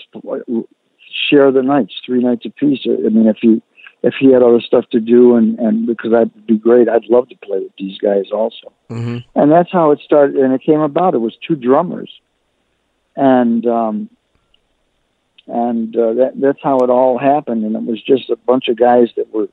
[1.29, 2.85] share the nights three nights apiece.
[2.85, 3.61] I mean if he
[4.03, 7.27] if he had other stuff to do and and because that'd be great I'd love
[7.29, 9.17] to play with these guys also Mm-hmm.
[9.39, 12.11] and that's how it started and it came about it was two drummers
[13.15, 14.09] and um
[15.47, 18.77] and uh, that that's how it all happened and it was just a bunch of
[18.77, 19.47] guys that were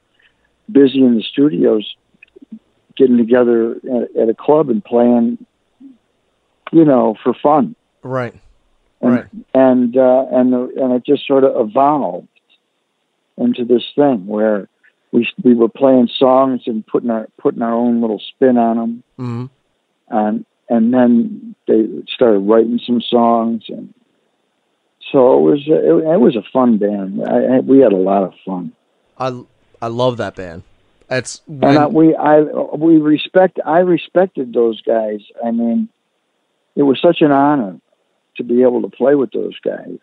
[0.70, 1.94] busy in the studios
[2.96, 5.44] getting together at, at a club and playing
[6.72, 8.34] you know for fun Right.
[9.00, 9.26] and Right.
[9.54, 12.28] and uh, and the, and it just sort of evolved
[13.36, 14.68] into this thing where
[15.12, 19.02] we we were playing songs and putting our putting our own little spin on them
[19.18, 19.44] Mm-hmm.
[20.16, 23.92] and and then they started writing some songs and
[25.12, 27.22] so it was it, it was a fun band.
[27.26, 28.72] I, I, we had a lot of fun.
[29.18, 29.44] I
[29.80, 30.62] I love that band.
[31.10, 35.20] It's and I, we I we respect I respected those guys.
[35.44, 35.88] I mean
[36.74, 37.78] it was such an honor
[38.36, 39.98] to be able to play with those guys.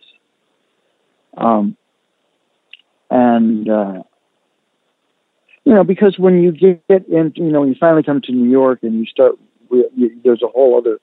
[1.36, 1.76] Um
[3.12, 4.02] and uh
[5.66, 8.50] you know because when you get in you know when you finally come to New
[8.50, 9.36] York and you start
[9.70, 11.00] you, there's a whole other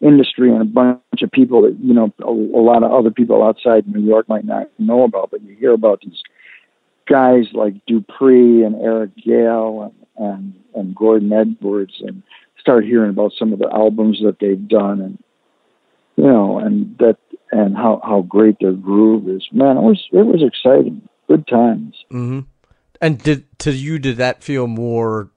[0.00, 3.42] industry and a bunch of people that you know a, a lot of other people
[3.42, 6.22] outside New York might not know about, but you hear about these
[7.08, 12.22] guys like Dupree and Eric Gale and, and and Gordon Edwards and
[12.58, 15.22] start hearing about some of the albums that they've done and
[16.16, 17.18] you know and that
[17.52, 19.46] and how how great their groove is.
[19.52, 21.08] Man, it was it was exciting.
[21.28, 21.94] Good times.
[22.12, 22.40] Mm-hmm.
[23.00, 25.30] And did to you did that feel more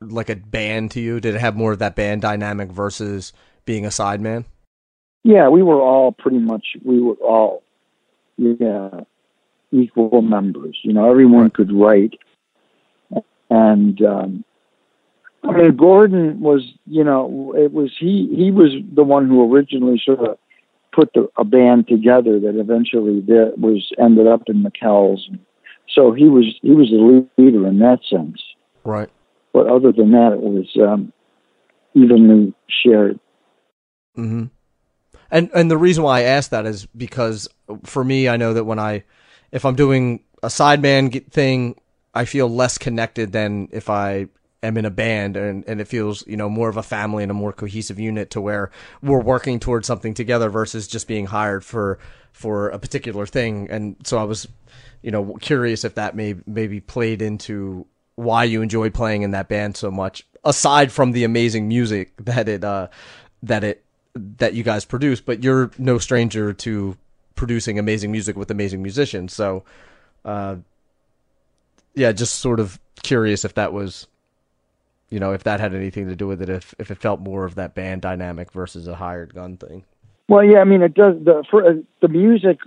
[0.00, 1.20] like a band to you?
[1.20, 3.32] Did it have more of that band dynamic versus
[3.64, 4.44] being a sideman?
[5.22, 7.62] Yeah, we were all pretty much we were all
[8.36, 9.00] yeah
[9.72, 10.78] equal members.
[10.82, 12.14] You know, everyone could write,
[13.50, 14.44] and um,
[15.42, 20.00] I mean, Gordon was you know it was he he was the one who originally
[20.04, 20.38] sort of
[20.94, 25.28] put the, a band together that eventually that was ended up in Mikell's.
[25.88, 28.42] So he was he was the leader in that sense.
[28.84, 29.10] Right.
[29.52, 31.12] But other than that, it was um,
[31.94, 33.18] evenly shared.
[34.16, 34.44] Mm-hmm.
[35.30, 37.48] And and the reason why I ask that is because
[37.84, 39.04] for me, I know that when I,
[39.52, 41.76] if I'm doing a sideman thing,
[42.14, 44.28] I feel less connected than if I
[44.64, 47.30] am in a band and, and it feels, you know, more of a family and
[47.30, 48.70] a more cohesive unit to where
[49.02, 51.98] we're working towards something together versus just being hired for
[52.32, 53.68] for a particular thing.
[53.70, 54.48] And so I was,
[55.02, 59.48] you know, curious if that may maybe played into why you enjoyed playing in that
[59.48, 62.88] band so much, aside from the amazing music that it uh
[63.42, 66.96] that it that you guys produce, but you're no stranger to
[67.34, 69.34] producing amazing music with amazing musicians.
[69.34, 69.64] So,
[70.24, 70.56] uh,
[71.94, 74.06] yeah, just sort of curious if that was,
[75.10, 77.44] you know, if that had anything to do with it, if if it felt more
[77.44, 79.84] of that band dynamic versus a hired gun thing.
[80.28, 82.58] Well, yeah, I mean, it does the for uh, the music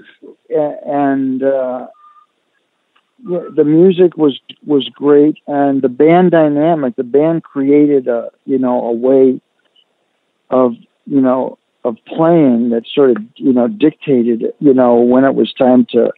[0.49, 1.87] and uh,
[3.27, 6.95] yeah, the music was was great, and the band dynamic.
[6.95, 9.41] The band created a you know a way
[10.49, 10.73] of
[11.05, 15.53] you know of playing that sort of you know dictated you know when it was
[15.53, 16.11] time to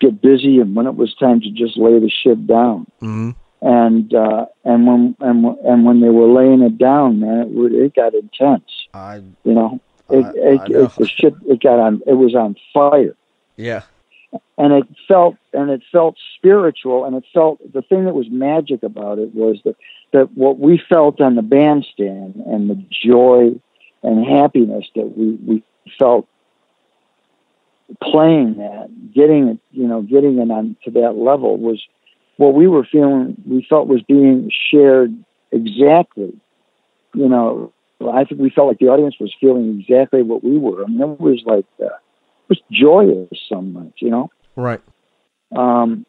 [0.00, 2.86] get busy and when it was time to just lay the shit down.
[3.00, 3.30] Mm-hmm.
[3.60, 7.72] And uh, and when and and when they were laying it down, man, it would,
[7.72, 8.70] it got intense.
[8.92, 10.84] I you know it, I, it, I know.
[10.84, 13.16] it the shit it got on it was on fire
[13.56, 13.82] yeah.
[14.58, 18.82] and it felt and it felt spiritual and it felt the thing that was magic
[18.82, 19.76] about it was that
[20.12, 23.58] that what we felt on the bandstand and the joy
[24.02, 25.62] and happiness that we we
[25.98, 26.28] felt
[28.02, 31.82] playing that getting it you know getting it on to that level was
[32.36, 35.14] what we were feeling we felt was being shared
[35.52, 36.32] exactly
[37.14, 37.72] you know
[38.12, 41.00] i think we felt like the audience was feeling exactly what we were i mean
[41.00, 44.80] it was like uh, it was joyous so much you know Right.
[45.56, 46.04] um,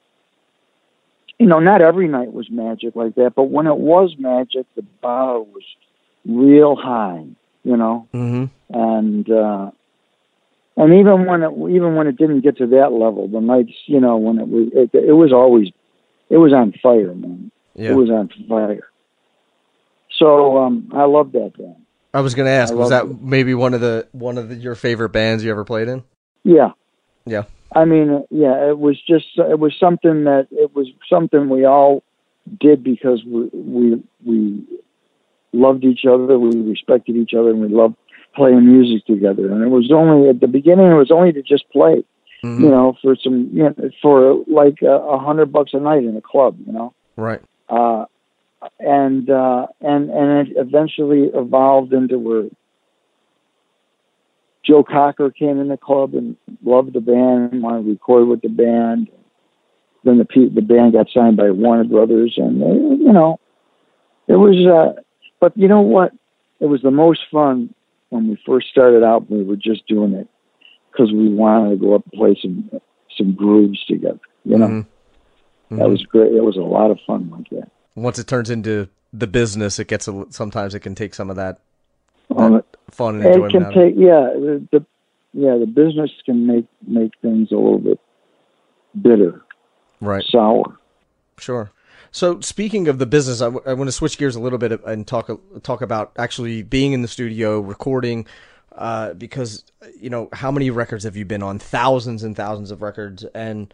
[1.37, 4.83] you know, not every night was magic like that, but when it was magic, the
[5.01, 5.63] bar was
[6.25, 7.25] real high,
[7.63, 8.45] you know, Mm-hmm.
[8.69, 9.71] and uh,
[10.77, 13.99] and even when it even when it didn't get to that level, the nights, you
[13.99, 15.69] know, when it was it, it was always
[16.29, 17.51] it was on fire, man.
[17.75, 17.91] Yeah.
[17.91, 18.89] It was on fire.
[20.17, 21.75] So um, I love that band.
[22.13, 24.75] I was gonna ask, I was that maybe one of the one of the, your
[24.75, 26.03] favorite bands you ever played in?
[26.43, 26.71] Yeah.
[27.25, 27.43] Yeah.
[27.73, 32.03] I mean, yeah, it was just it was something that it was something we all
[32.59, 34.63] did because we we we
[35.51, 37.95] loved each other, we respected each other, and we loved
[38.35, 39.51] playing music together.
[39.51, 42.03] And it was only at the beginning, it was only to just play,
[42.43, 42.59] Mhm.
[42.59, 46.15] you know, for some, you know, for like a, a hundred bucks a night in
[46.15, 46.93] a club, you know.
[47.15, 47.41] Right.
[47.69, 48.05] Uh,
[48.79, 52.45] and uh, and and it eventually evolved into where
[54.63, 58.41] Joe Cocker came in the club and loved the band, and wanted to record with
[58.41, 59.09] the band.
[60.03, 63.39] Then the pe- the band got signed by Warner Brothers, and uh, you know,
[64.27, 64.65] it was.
[64.65, 65.01] Uh,
[65.39, 66.11] but you know what?
[66.59, 67.73] It was the most fun
[68.09, 69.29] when we first started out.
[69.29, 70.27] We were just doing it
[70.95, 72.69] because we wanted to go up and play some
[73.17, 74.19] some grooves together.
[74.43, 74.85] You know, Mhm.
[75.79, 76.33] that was great.
[76.33, 77.69] It was a lot of fun like that.
[77.95, 81.35] Once it turns into the business, it gets a, sometimes it can take some of
[81.37, 81.59] that
[82.35, 83.51] Um, fun and it enjoyment.
[83.51, 84.85] can take yeah the, the
[85.33, 87.99] yeah the business can make make things a little bit
[89.01, 89.41] bitter
[90.01, 90.23] Right.
[90.23, 90.77] sour
[91.37, 91.71] Sure.
[92.11, 94.71] So speaking of the business, I, w- I want to switch gears a little bit
[94.85, 95.29] and talk
[95.63, 98.25] talk about actually being in the studio recording,
[98.77, 99.63] uh, because
[99.99, 101.59] you know how many records have you been on?
[101.59, 103.73] Thousands and thousands of records, and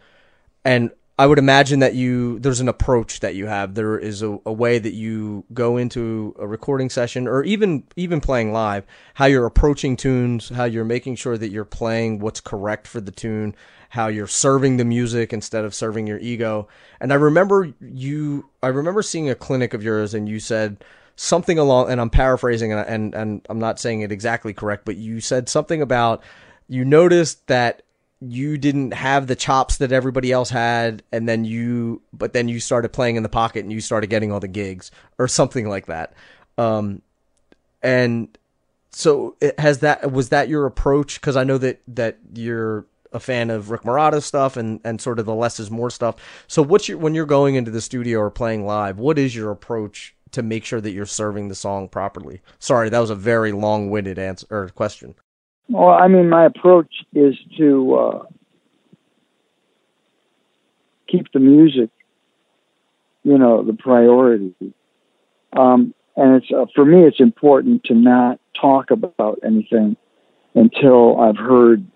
[0.64, 3.74] and I would imagine that you there's an approach that you have.
[3.74, 8.20] There is a, a way that you go into a recording session, or even even
[8.20, 8.84] playing live.
[9.14, 13.12] How you're approaching tunes, how you're making sure that you're playing what's correct for the
[13.12, 13.54] tune,
[13.90, 16.66] how you're serving the music instead of serving your ego.
[16.98, 20.82] And I remember you, I remember seeing a clinic of yours, and you said
[21.16, 24.96] something along, and I'm paraphrasing, and and, and I'm not saying it exactly correct, but
[24.96, 26.22] you said something about
[26.68, 27.82] you noticed that
[28.22, 32.60] you didn't have the chops that everybody else had and then you but then you
[32.60, 35.86] started playing in the pocket and you started getting all the gigs or something like
[35.86, 36.12] that.
[36.56, 37.02] Um
[37.82, 38.28] and
[38.90, 41.20] so has that was that your approach?
[41.20, 45.18] Because i know that that you're a fan of rick Marotta stuff and and sort
[45.18, 46.14] of the less is more stuff.
[46.46, 49.50] So what's your when you're going into the studio or playing live what is your
[49.50, 52.40] approach to make sure that you're serving the song properly.
[52.58, 55.14] Sorry that was a very long-winded answer or question.
[55.68, 58.22] Well, I mean, my approach is to uh,
[61.08, 61.90] keep the music,
[63.22, 64.54] you know, the priority.
[65.56, 69.96] Um, and it's uh, for me, it's important to not talk about anything
[70.54, 71.86] until I've heard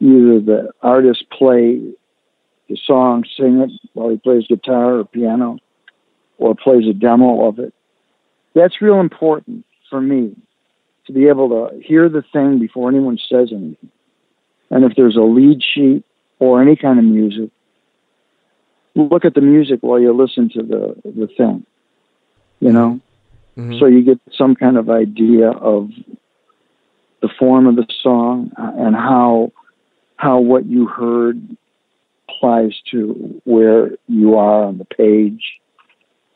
[0.00, 1.92] either the artist play
[2.68, 5.58] the song, sing it while he plays guitar or piano,
[6.40, 7.72] or plays a demo of it.
[8.54, 10.34] That's real important for me
[11.06, 13.90] to be able to hear the thing before anyone says anything.
[14.70, 16.04] And if there's a lead sheet
[16.38, 17.50] or any kind of music,
[18.94, 21.66] look at the music while you listen to the, the thing,
[22.60, 23.00] you know?
[23.56, 23.78] Mm-hmm.
[23.78, 25.90] So you get some kind of idea of
[27.20, 29.52] the form of the song and how
[30.16, 31.56] how what you heard
[32.28, 35.59] applies to where you are on the page.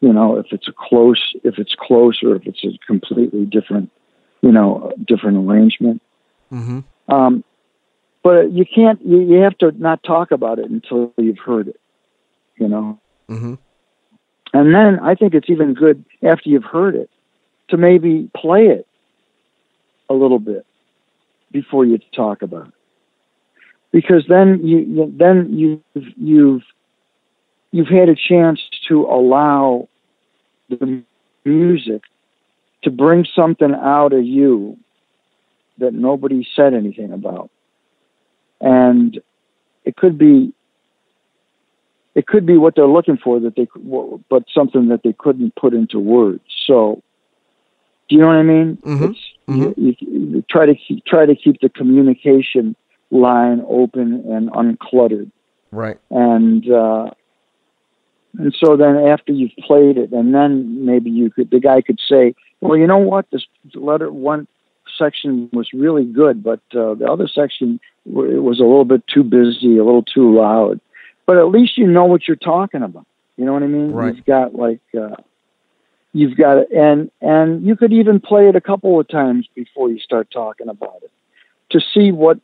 [0.00, 3.90] You know, if it's a close, if it's close, or if it's a completely different
[4.44, 6.02] you know, different arrangement.
[6.52, 6.80] Mm-hmm.
[7.08, 7.44] Um,
[8.22, 11.80] but you can't, you, you have to not talk about it until you've heard it,
[12.58, 13.00] you know?
[13.30, 13.54] Mm-hmm.
[14.52, 17.08] And then I think it's even good after you've heard it
[17.68, 18.86] to maybe play it
[20.10, 20.66] a little bit
[21.50, 22.74] before you talk about it.
[23.92, 26.62] Because then you, then you've, you've,
[27.74, 29.88] you've had a chance to allow
[30.68, 31.02] the
[31.44, 32.02] music
[32.84, 34.78] to bring something out of you
[35.78, 37.50] that nobody said anything about.
[38.60, 39.20] And
[39.84, 40.54] it could be
[42.14, 43.66] it could be what they're looking for that they
[44.30, 46.44] but something that they couldn't put into words.
[46.68, 47.02] So
[48.08, 48.76] do you know what I mean?
[48.76, 49.52] Mm-hmm.
[49.52, 49.84] mm-hmm.
[49.84, 52.76] You, you, you try to keep, try to keep the communication
[53.10, 55.32] line open and uncluttered.
[55.72, 55.98] Right.
[56.10, 57.10] And uh,
[58.38, 62.00] and so then after you've played it, and then maybe you could the guy could
[62.08, 63.26] say, well, you know what?
[63.30, 64.46] This letter one
[64.98, 69.24] section was really good, but uh, the other section it was a little bit too
[69.24, 70.80] busy, a little too loud.
[71.26, 73.06] But at least you know what you're talking about.
[73.36, 73.92] You know what I mean?
[73.92, 74.14] Right.
[74.14, 75.16] You've got like uh,
[76.12, 79.90] you've got it, and and you could even play it a couple of times before
[79.90, 81.10] you start talking about it
[81.70, 82.38] to see what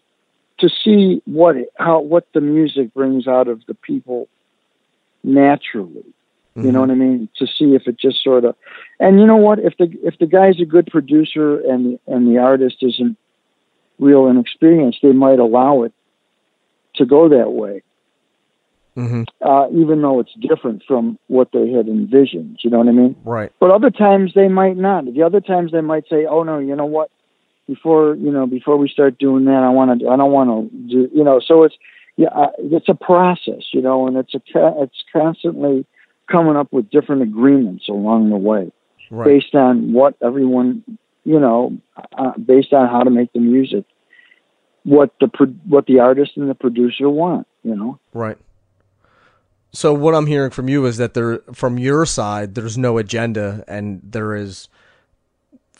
[0.59, 4.29] to see what how what the music brings out of the people
[5.23, 6.05] naturally.
[6.57, 6.67] Mm-hmm.
[6.67, 6.89] You know mm-hmm.
[6.89, 7.29] what I mean?
[7.37, 8.57] To see if it just sort of,
[8.99, 9.59] and you know what?
[9.59, 13.17] If the if the guy's a good producer and and the artist isn't
[13.99, 15.93] real inexperienced, they might allow it
[16.97, 17.83] to go that way.
[18.97, 19.23] Mm-hmm.
[19.41, 23.15] Uh, even though it's different from what they had envisioned, you know what I mean?
[23.25, 23.53] Right.
[23.61, 25.05] But other times they might not.
[25.05, 27.11] The other times they might say, "Oh no, you know what?
[27.69, 30.09] Before you know, before we start doing that, I want to.
[30.09, 31.09] I don't want to do.
[31.15, 31.77] You know." So it's
[32.17, 34.41] yeah, uh, it's a process, you know, and it's a
[34.83, 35.87] it's constantly
[36.31, 38.71] coming up with different agreements along the way,
[39.11, 39.25] right.
[39.25, 40.85] based on what everyone,
[41.25, 41.79] you know,
[42.17, 43.85] uh, based on how to make the music,
[44.85, 45.29] what the
[45.67, 47.99] what the artist and the producer want, you know.
[48.13, 48.39] Right.
[49.73, 53.63] So what I'm hearing from you is that there, from your side, there's no agenda,
[53.69, 54.69] and there is,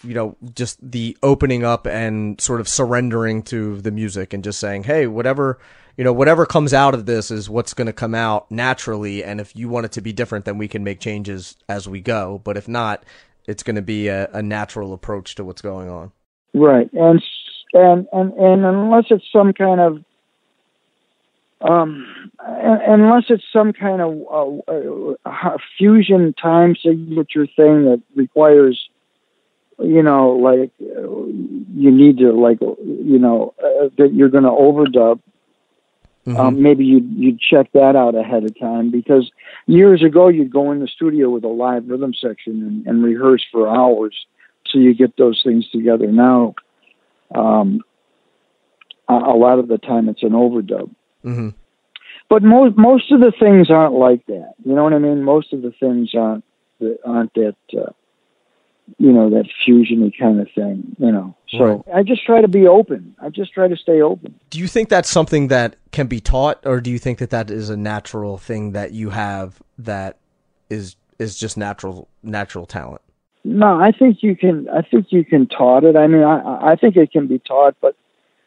[0.05, 4.61] you know, just the opening up and sort of surrendering to the music and just
[4.61, 5.59] saying, hey, whatever
[5.97, 9.23] you know, whatever comes out of this is what's going to come out naturally.
[9.25, 12.01] And if you want it to be different, then we can make changes as we
[12.01, 12.41] go.
[12.45, 13.05] But if not,
[13.47, 16.13] it's going to be a, a natural approach to what's going on.
[16.55, 16.91] Right.
[16.93, 17.23] And,
[17.73, 20.05] and, and, and unless it's some kind of,
[21.61, 22.07] um,
[22.39, 28.89] unless it's some kind of uh, uh, fusion time signature thing that requires,
[29.79, 34.51] you know, like uh, you need to like, you know, uh, that you're going to
[34.51, 35.21] overdub
[36.27, 36.39] Mm-hmm.
[36.39, 39.31] Um, maybe you'd, you'd check that out ahead of time because
[39.67, 43.45] years ago you'd go in the studio with a live rhythm section and, and rehearse
[43.51, 44.15] for hours
[44.67, 46.07] so you get those things together.
[46.09, 46.55] Now,
[47.35, 47.81] um,
[49.09, 50.91] a, a lot of the time it's an overdub.
[51.25, 51.49] Mm-hmm.
[52.29, 54.55] But most most of the things aren't like that.
[54.65, 55.25] You know what I mean?
[55.25, 56.45] Most of the things aren't
[57.05, 57.91] aren't that uh,
[58.99, 61.35] you know, that fusiony kind of thing, you know.
[61.49, 61.97] So right.
[61.97, 63.15] I just try to be open.
[63.21, 64.35] I just try to stay open.
[64.51, 67.51] Do you think that's something that can be taught, or do you think that that
[67.51, 70.19] is a natural thing that you have that
[70.69, 73.03] is is just natural natural talent?
[73.45, 74.69] No, I think you can.
[74.69, 75.97] I think you can taught it.
[75.97, 77.97] I mean, I I think it can be taught, but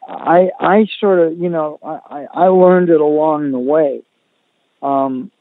[0.08, 4.04] I I sort of you know I I learned it along the way,
[4.82, 5.32] um,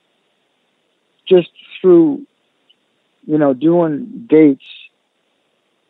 [1.28, 1.50] just
[1.80, 2.26] through
[3.26, 4.64] you know doing dates.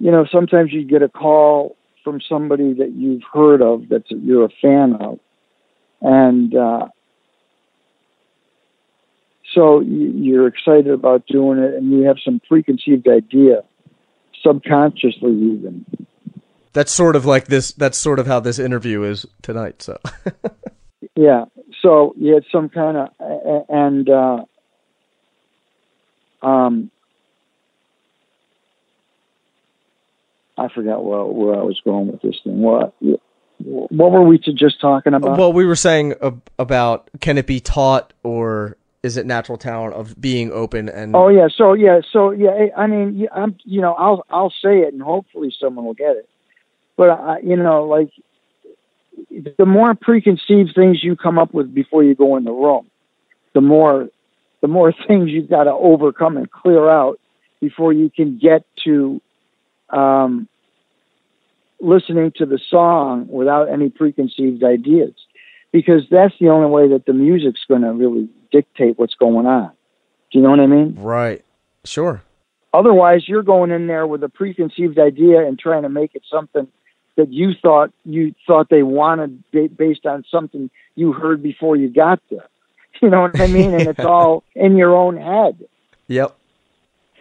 [0.03, 4.45] You know, sometimes you get a call from somebody that you've heard of that you're
[4.45, 5.21] a fan of,
[6.01, 6.89] and uh,
[9.55, 13.63] so you're excited about doing it, and you have some preconceived idea,
[14.45, 15.87] subconsciously even.
[16.73, 17.71] That's sort of like this.
[17.71, 19.83] That's sort of how this interview is tonight.
[19.83, 20.01] So.
[21.15, 21.45] yeah.
[21.81, 23.09] So you had some kind of
[23.69, 24.45] and uh,
[26.43, 26.91] um,
[30.59, 32.61] I forgot where, where I was going with this thing.
[32.61, 32.95] What
[33.59, 35.39] what were we just talking about?
[35.39, 36.15] Well, we were saying
[36.59, 41.29] about can it be taught or is it natural talent of being open and oh
[41.29, 45.03] yeah so yeah so yeah i mean i'm you know i'll i'll say it and
[45.03, 46.29] hopefully someone will get it
[46.97, 48.11] but I, you know like
[49.59, 52.89] the more preconceived things you come up with before you go in the room
[53.55, 54.09] the more
[54.61, 57.19] the more things you've got to overcome and clear out
[57.61, 59.21] before you can get to
[59.93, 60.49] um,
[61.81, 65.15] listening to the song without any preconceived ideas
[65.73, 69.73] because that's the only way that the music's going to really dictate what's going on.
[70.31, 70.95] Do you know what I mean?
[70.97, 71.45] Right.
[71.85, 72.23] Sure.
[72.75, 76.69] Otherwise, you're going in there with a preconceived idea and trying to make it something
[77.17, 79.43] that you thought you thought they wanted
[79.77, 82.49] based on something you heard before you got there.
[83.01, 83.75] You know what I mean?
[83.75, 85.67] And it's all in your own head.
[86.07, 86.37] Yep.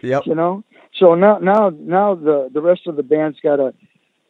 [0.02, 0.26] Yep.
[0.26, 0.62] You know.
[0.98, 3.74] So now, now, now the the rest of the band's got to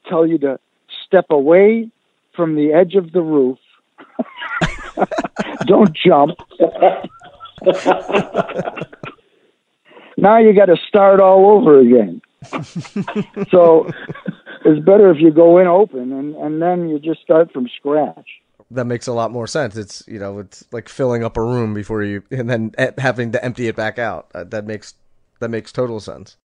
[0.09, 0.59] tell you to
[1.07, 1.91] step away
[2.35, 3.59] from the edge of the roof
[5.67, 6.39] Don't jump.
[10.17, 12.21] now you got to start all over again.
[13.51, 13.89] so
[14.65, 18.29] it's better if you go in open and, and then you just start from scratch.
[18.71, 19.77] That makes a lot more sense.
[19.77, 23.45] It's you know it's like filling up a room before you and then having to
[23.45, 24.31] empty it back out.
[24.35, 24.95] Uh, that makes
[25.41, 26.39] that makes total sense.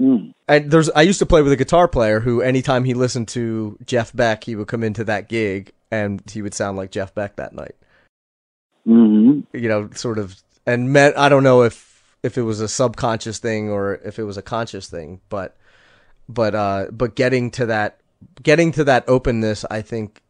[0.00, 0.32] Mm.
[0.48, 3.78] And there's I used to play with a guitar player who anytime he listened to
[3.84, 7.36] Jeff Beck, he would come into that gig and he would sound like Jeff Beck
[7.36, 7.76] that night.
[8.86, 9.56] Mm-hmm.
[9.56, 10.36] You know, sort of,
[10.66, 11.16] and met.
[11.16, 14.42] I don't know if if it was a subconscious thing or if it was a
[14.42, 15.56] conscious thing, but
[16.28, 18.00] but uh, but getting to that,
[18.42, 20.20] getting to that openness, I think,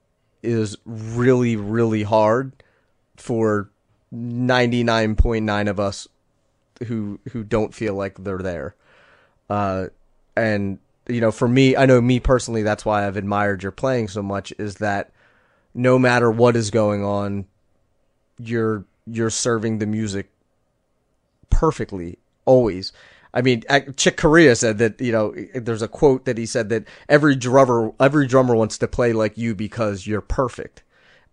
[0.43, 2.53] is really really hard
[3.17, 3.71] for
[4.11, 6.09] ninety nine point nine of us
[6.87, 8.75] who who don't feel like they're there.
[9.51, 9.87] Uh,
[10.37, 10.79] and
[11.09, 14.23] you know, for me, I know me personally, that's why I've admired your playing so
[14.23, 14.53] much.
[14.59, 15.11] Is that
[15.75, 17.47] no matter what is going on,
[18.39, 20.31] you're you're serving the music
[21.51, 22.93] perfectly always.
[23.35, 23.63] I mean,
[23.97, 27.93] Chick Corea said that you know there's a quote that he said that every drummer
[27.99, 30.82] every drummer wants to play like you because you're perfect,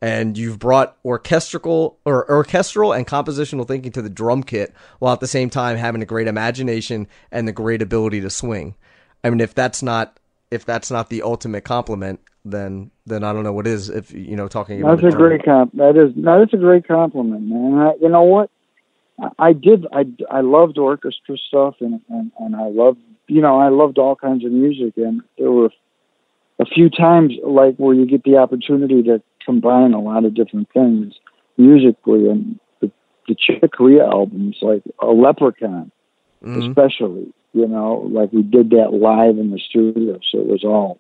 [0.02, 5.20] and you've brought orchestral or orchestral and compositional thinking to the drum kit while at
[5.20, 8.76] the same time having a great imagination and the great ability to swing.
[9.24, 10.20] I mean, if that's not
[10.52, 13.90] if that's not the ultimate compliment, then then I don't know what is.
[13.90, 15.74] If you know, talking about that's a great comp.
[15.74, 17.78] That is no, that's a great compliment, man.
[17.78, 18.50] I, you know what?
[19.38, 19.86] I, did.
[19.92, 24.16] I I loved orchestra stuff, and and and I loved you know I loved all
[24.16, 25.72] kinds of music, and there were
[26.60, 30.70] a few times like where you get the opportunity to combine a lot of different
[30.74, 31.14] things
[31.58, 32.92] musically, and the
[33.28, 35.92] the Chick Corea albums, like a Leprechaun,
[36.44, 36.70] mm-hmm.
[36.70, 37.34] especially.
[37.52, 41.00] You know, like we did that live in the studio, so it was all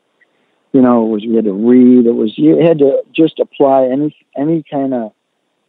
[0.71, 2.05] you know, it was we had to read.
[2.05, 5.13] It was you had to just apply any any kind of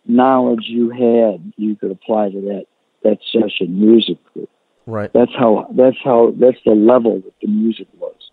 [0.07, 2.67] knowledge you had, you could apply to that
[3.03, 4.49] that session musically.
[4.87, 5.11] Right.
[5.13, 8.31] That's how that's how that's the level that the music was.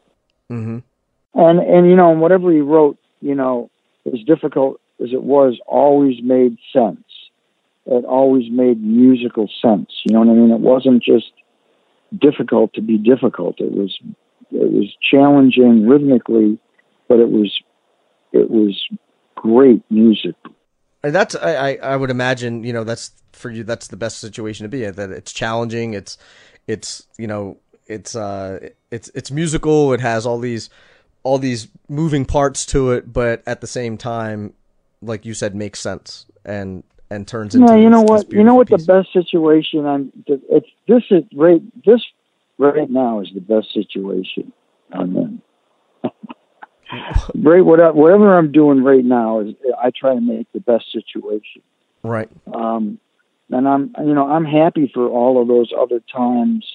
[0.52, 0.80] Mm-hmm.
[1.40, 3.70] And and you know, whatever he wrote, you know,
[4.14, 7.04] as difficult as it was, always made sense.
[7.86, 9.90] It always made musical sense.
[10.04, 10.52] You know what I mean?
[10.52, 11.32] It wasn't just
[12.20, 13.60] difficult to be difficult.
[13.60, 13.98] It was
[14.52, 16.60] it was challenging rhythmically,
[17.08, 17.58] but it was
[18.34, 18.82] it was
[19.36, 20.36] great music.
[21.04, 24.64] And that's I, I would imagine you know that's for you that's the best situation
[24.64, 26.18] to be in that it's challenging it's
[26.66, 30.70] it's you know it's uh it's it's musical it has all these
[31.28, 34.54] all these moving parts to it but at the same time
[35.02, 38.56] like you said makes sense and and turns into yeah you know what you know
[38.56, 38.86] what piece.
[38.86, 42.02] the best situation I'm it's this is right this
[42.58, 44.54] right now is the best situation
[44.92, 45.42] I'm in.
[47.36, 51.62] right, whatever, whatever I'm doing right now is I try to make the best situation.
[52.04, 52.30] Right.
[52.54, 53.00] Um,
[53.50, 56.66] and I'm, you know, I'm happy for all of those other times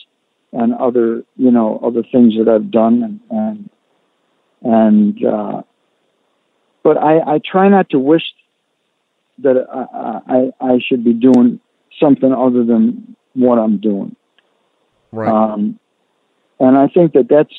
[0.52, 3.70] and other you know other things that I've done and and
[4.62, 5.62] and uh,
[6.82, 8.22] but I I try not to wish
[9.38, 11.60] that I, I I should be doing
[12.00, 14.16] something other than what I'm doing.
[15.12, 15.30] Right.
[15.30, 15.78] Um,
[16.58, 17.54] and I think that that's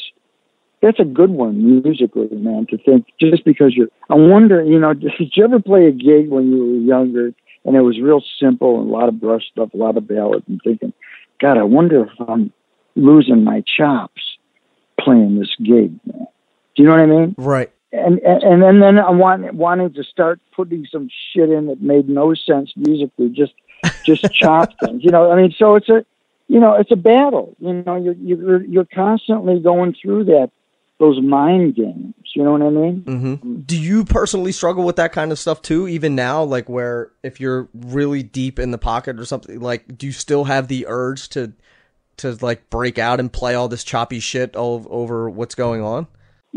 [0.81, 2.67] that's a good one musically, man.
[2.69, 6.29] To think just because you're, I wonder, you know, did you ever play a gig
[6.29, 7.33] when you were younger
[7.65, 10.45] and it was real simple and a lot of brush stuff, a lot of ballads,
[10.47, 10.93] and thinking,
[11.39, 12.51] God, I wonder if I'm
[12.95, 14.21] losing my chops
[14.99, 15.97] playing this gig.
[16.05, 16.27] Man.
[16.75, 17.35] Do you know what I mean?
[17.37, 17.71] Right.
[17.91, 22.09] And and and then I want wanting to start putting some shit in that made
[22.09, 23.53] no sense musically, just
[24.03, 25.03] just chop things.
[25.03, 26.03] You know, I mean, so it's a
[26.47, 27.55] you know it's a battle.
[27.59, 30.49] You know, you're you're you're constantly going through that
[30.99, 32.15] those mind games.
[32.33, 33.01] You know what I mean?
[33.01, 33.59] Mm-hmm.
[33.61, 36.43] Do you personally struggle with that kind of stuff too, even now?
[36.43, 40.45] Like, where if you're really deep in the pocket or something, like, do you still
[40.45, 41.53] have the urge to
[42.17, 46.07] to like break out and play all this choppy shit all over what's going on?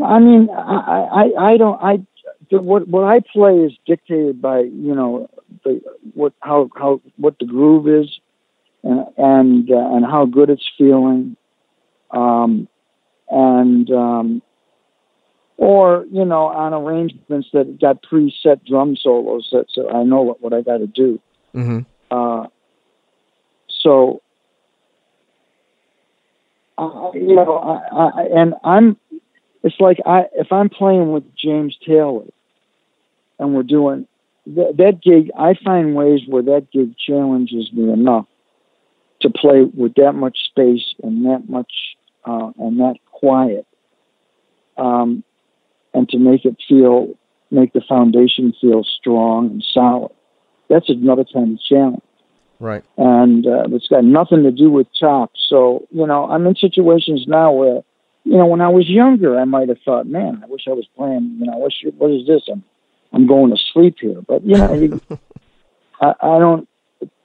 [0.03, 2.05] I mean, I I, I don't I
[2.49, 5.29] the, what what I play is dictated by you know
[5.63, 5.81] the
[6.13, 8.19] what how how what the groove is
[8.83, 11.35] and and uh, and how good it's feeling.
[12.11, 12.67] Um,
[13.29, 14.41] and um,
[15.57, 20.41] or you know on arrangements that got preset drum solos that so I know what,
[20.41, 21.19] what I got to do.
[21.55, 21.79] Mm-hmm.
[22.09, 22.47] Uh,
[23.67, 24.21] so
[26.77, 28.97] I, you know, I, I, and I'm.
[29.63, 32.25] It's like I if I'm playing with James Taylor,
[33.39, 34.07] and we're doing
[34.45, 35.31] that, that gig.
[35.37, 38.27] I find ways where that gig challenges me enough
[39.21, 41.71] to play with that much space and that much
[42.25, 43.65] uh, and that quiet,
[44.77, 45.23] um,
[45.93, 47.15] and to make it feel,
[47.49, 50.11] make the foundation feel strong and solid.
[50.69, 52.01] That's another kind of challenge.
[52.59, 52.83] Right.
[52.97, 55.45] And uh, it's got nothing to do with chops.
[55.47, 57.83] So, you know, I'm in situations now where,
[58.27, 60.85] you know, when I was younger, I might have thought, man, I wish I was
[60.97, 62.41] playing, you know, what, is this?
[62.51, 62.63] I'm,
[63.13, 64.21] I'm going to sleep here.
[64.27, 65.01] But, you know, you,
[66.01, 66.67] I, I don't,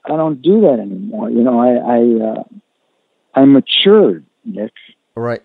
[0.05, 1.29] I don't do that anymore.
[1.29, 2.45] You know, I, I, uh,
[3.35, 4.73] I matured, Nick.
[5.17, 5.43] Right.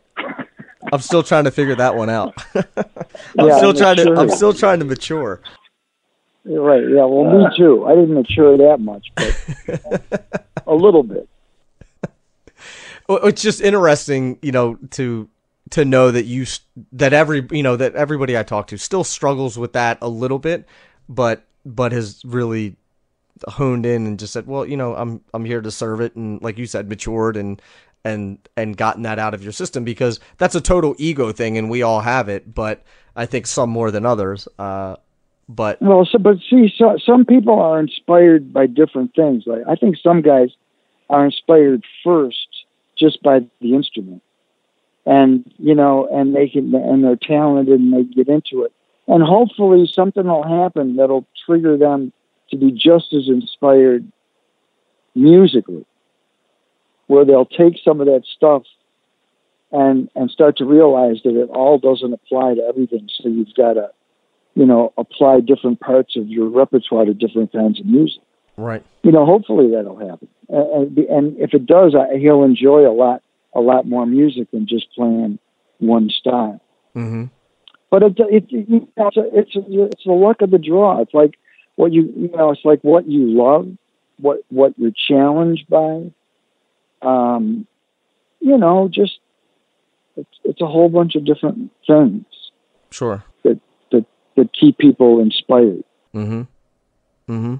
[0.93, 2.35] I'm still trying to figure that one out.
[2.55, 4.03] I'm Yeah, still trying to.
[4.05, 4.19] mature.
[4.19, 5.41] I'm still trying to mature.
[6.43, 6.83] You're right.
[6.83, 7.05] Yeah.
[7.05, 7.85] Well, me too.
[7.85, 10.31] I didn't mature that much, but
[10.67, 11.27] a little bit.
[13.09, 15.27] Well, It's just interesting, you know, to
[15.71, 16.45] to know that you
[16.91, 20.39] that every you know that everybody I talk to still struggles with that a little
[20.39, 20.67] bit,
[21.09, 22.75] but but has really
[23.47, 26.41] honed in and just said, well, you know, I'm I'm here to serve it, and
[26.41, 27.61] like you said, matured and
[28.03, 31.69] and and gotten that out of your system because that's a total ego thing, and
[31.69, 32.83] we all have it, but
[33.15, 34.47] I think some more than others.
[34.57, 34.95] Uh,
[35.49, 39.43] but Well, so, but see, so, some people are inspired by different things.
[39.45, 40.49] Like I think some guys
[41.09, 42.47] are inspired first
[42.97, 44.23] just by the instrument,
[45.07, 48.73] and you know, and they can, and they're talented, and they get into it,
[49.07, 52.11] and hopefully something will happen that'll trigger them
[52.49, 54.09] to be just as inspired
[55.15, 55.85] musically,
[57.07, 58.63] where they'll take some of that stuff
[59.71, 63.09] and and start to realize that it all doesn't apply to everything.
[63.19, 63.91] So you've got to
[64.57, 68.23] you know, apply different parts of your repertoire to different kinds of music.
[68.57, 70.27] right, You know, hopefully that'll happen.
[70.49, 73.21] And, and if it does, I, he'll enjoy a lot,
[73.53, 75.39] a lot more music than just playing
[75.79, 76.61] one style.
[76.93, 77.25] hmm
[77.89, 81.01] But it, it, you know, it's, a, it's, a, it's the luck of the draw.
[81.01, 81.35] It's like
[81.75, 83.67] what you, you know, it's like what you love,
[84.19, 86.11] what, what you're challenged by.
[87.01, 87.67] Um,
[88.39, 89.19] you know, just
[90.15, 92.25] it's, it's a whole bunch of different things
[92.91, 93.23] sure.
[93.43, 93.59] that
[93.91, 95.83] that that keep people inspired.
[96.13, 96.41] Mm-hmm.
[97.31, 97.55] Mm-hmm.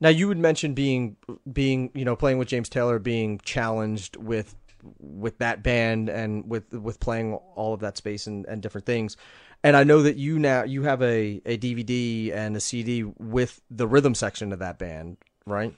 [0.00, 1.16] Now you would mention being
[1.50, 4.54] being you know playing with James Taylor, being challenged with
[4.98, 9.16] with that band and with with playing all of that space and, and different things.
[9.64, 13.60] And I know that you now you have a, a DVD and a CD with
[13.70, 15.16] the rhythm section of that band,
[15.46, 15.74] right?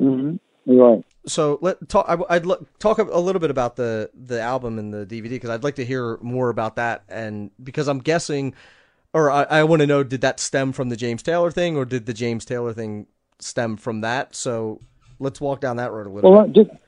[0.00, 0.36] Mm-hmm.
[0.70, 1.02] Right.
[1.26, 2.06] So let talk.
[2.08, 5.50] I, would lo- talk a little bit about the the album and the DVD because
[5.50, 7.04] I'd like to hear more about that.
[7.08, 8.54] And because I'm guessing,
[9.12, 11.84] or I, I want to know, did that stem from the James Taylor thing, or
[11.84, 13.06] did the James Taylor thing
[13.38, 14.34] stem from that?
[14.34, 14.80] So
[15.18, 16.52] let's walk down that road a little Well, bit.
[16.52, 16.78] did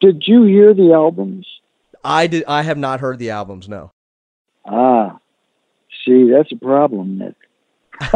[0.00, 1.46] did you hear the albums?
[2.02, 2.44] I did.
[2.48, 3.68] I have not heard the albums.
[3.68, 3.92] No.
[4.64, 5.18] Ah,
[6.04, 7.34] see, that's a problem, Nick.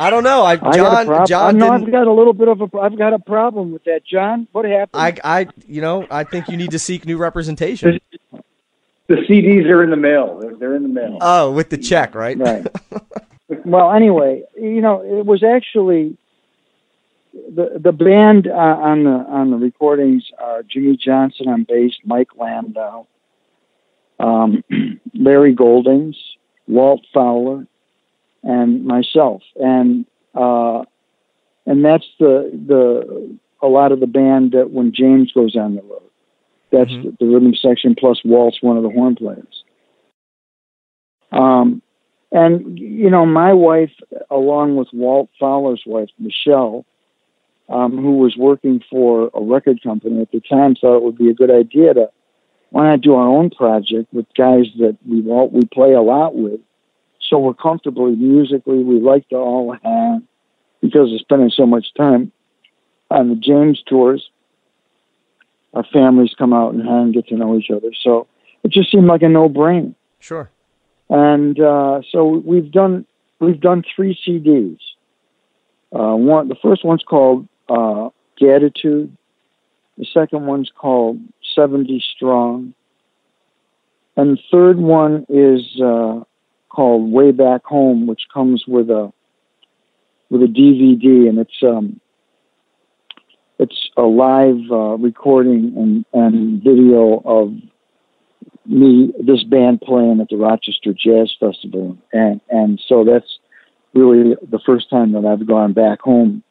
[0.00, 0.42] I don't know.
[0.44, 1.26] I I got a John problem.
[1.26, 1.86] John I know didn't.
[1.88, 4.48] I've got a little bit of a I've got a problem with that, John.
[4.52, 5.02] What happened?
[5.24, 8.00] I I you know I think you need to seek new representation.
[9.08, 10.38] The CDs are in the mail.
[10.38, 11.16] They're, they're in the mail.
[11.22, 12.38] Oh, with the check, right?
[12.38, 12.66] right.
[13.64, 16.18] well, anyway, you know, it was actually
[17.54, 22.30] the the band uh, on the on the recordings are Jimmy Johnson on bass, Mike
[22.36, 23.06] Landau,
[24.20, 24.62] um,
[25.14, 26.16] Larry Goldings,
[26.66, 27.66] Walt Fowler,
[28.42, 30.84] and myself, and uh,
[31.66, 35.82] and that's the the a lot of the band that when James goes on the
[35.82, 36.02] road,
[36.70, 37.02] that's Mhm.
[37.02, 39.64] the, the rhythm section plus Walt's one of the horn players.
[41.32, 41.82] Um,
[42.30, 43.92] and you know, my wife,
[44.30, 46.84] along with Walt Fowler's wife, Michelle,
[47.68, 51.28] um, who was working for a record company at the time, thought it would be
[51.30, 52.10] a good idea to
[52.70, 56.34] why not do our own project with guys that we all we play a lot
[56.34, 56.60] with,
[57.20, 58.82] so we're comfortably musically.
[58.82, 60.26] We like to all hang
[60.80, 62.30] because of spending so much time
[63.10, 64.30] on the James tours.
[65.74, 67.90] Our families come out and hang, get to know each other.
[68.02, 68.26] So
[68.62, 70.50] it just seemed like a no-brainer Sure.
[71.10, 73.06] and uh, so we've done
[73.40, 74.78] we've done three CDs.
[75.92, 78.10] Uh, one, the first one's called uh,
[78.40, 79.10] Gadditude.
[79.96, 81.18] The second one's called
[81.54, 82.74] Seventy Strong,
[84.16, 86.20] and the third one is uh,
[86.68, 89.12] called Way Back Home, which comes with a
[90.30, 92.00] with a DVD, and it's um,
[93.58, 97.54] it's a live uh, recording and, and video of
[98.66, 103.38] me this band playing at the Rochester Jazz Festival, and and so that's
[103.94, 106.44] really the first time that I've gone back home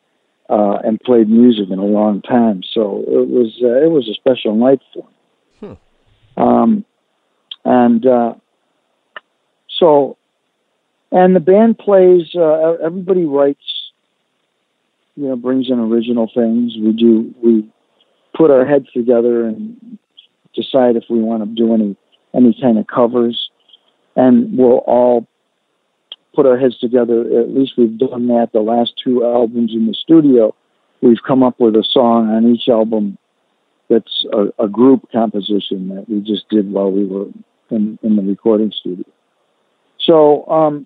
[0.50, 2.62] uh, and played music in a long time.
[2.74, 5.08] So it was uh, it was a special night for
[5.62, 5.78] me.
[6.38, 6.86] Um,
[7.66, 8.34] and uh,
[9.80, 10.18] so
[11.12, 12.36] and the band plays.
[12.36, 13.60] Uh, everybody writes,
[15.16, 16.74] you know, brings in original things.
[16.80, 17.70] We do we
[18.36, 19.98] put our heads together and
[20.56, 21.96] decide if we want to do any
[22.36, 23.50] any kind of covers,
[24.16, 25.28] and we'll all
[26.38, 27.22] put our heads together.
[27.42, 30.54] At least we've done that the last two albums in the studio.
[31.02, 33.18] We've come up with a song on each album
[33.90, 37.26] that's a, a group composition that we just did while we were
[37.72, 39.04] in, in the recording studio.
[40.00, 40.86] So, um,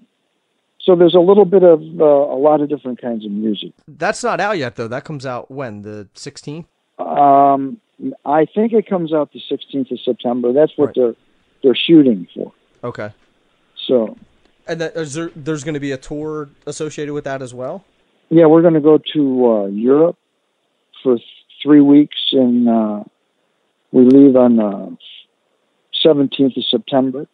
[0.79, 3.73] so there's a little bit of uh, a lot of different kinds of music.
[3.87, 4.87] That's not out yet though.
[4.87, 6.65] That comes out when the 16th.
[6.97, 7.79] Um,
[8.25, 10.53] I think it comes out the 16th of September.
[10.53, 10.95] That's what Right.
[10.95, 11.15] they're
[11.63, 12.51] they're shooting for.
[12.83, 13.09] Okay.
[13.87, 14.17] So
[14.67, 17.83] And that, is there, there's going to be a tour associated with that as well.
[18.29, 20.17] yeah, we're going to go to uh, Europe
[21.03, 21.27] for th-
[21.61, 23.03] three weeks, and uh,
[23.91, 24.97] we leave on the
[26.05, 27.27] 17th of September,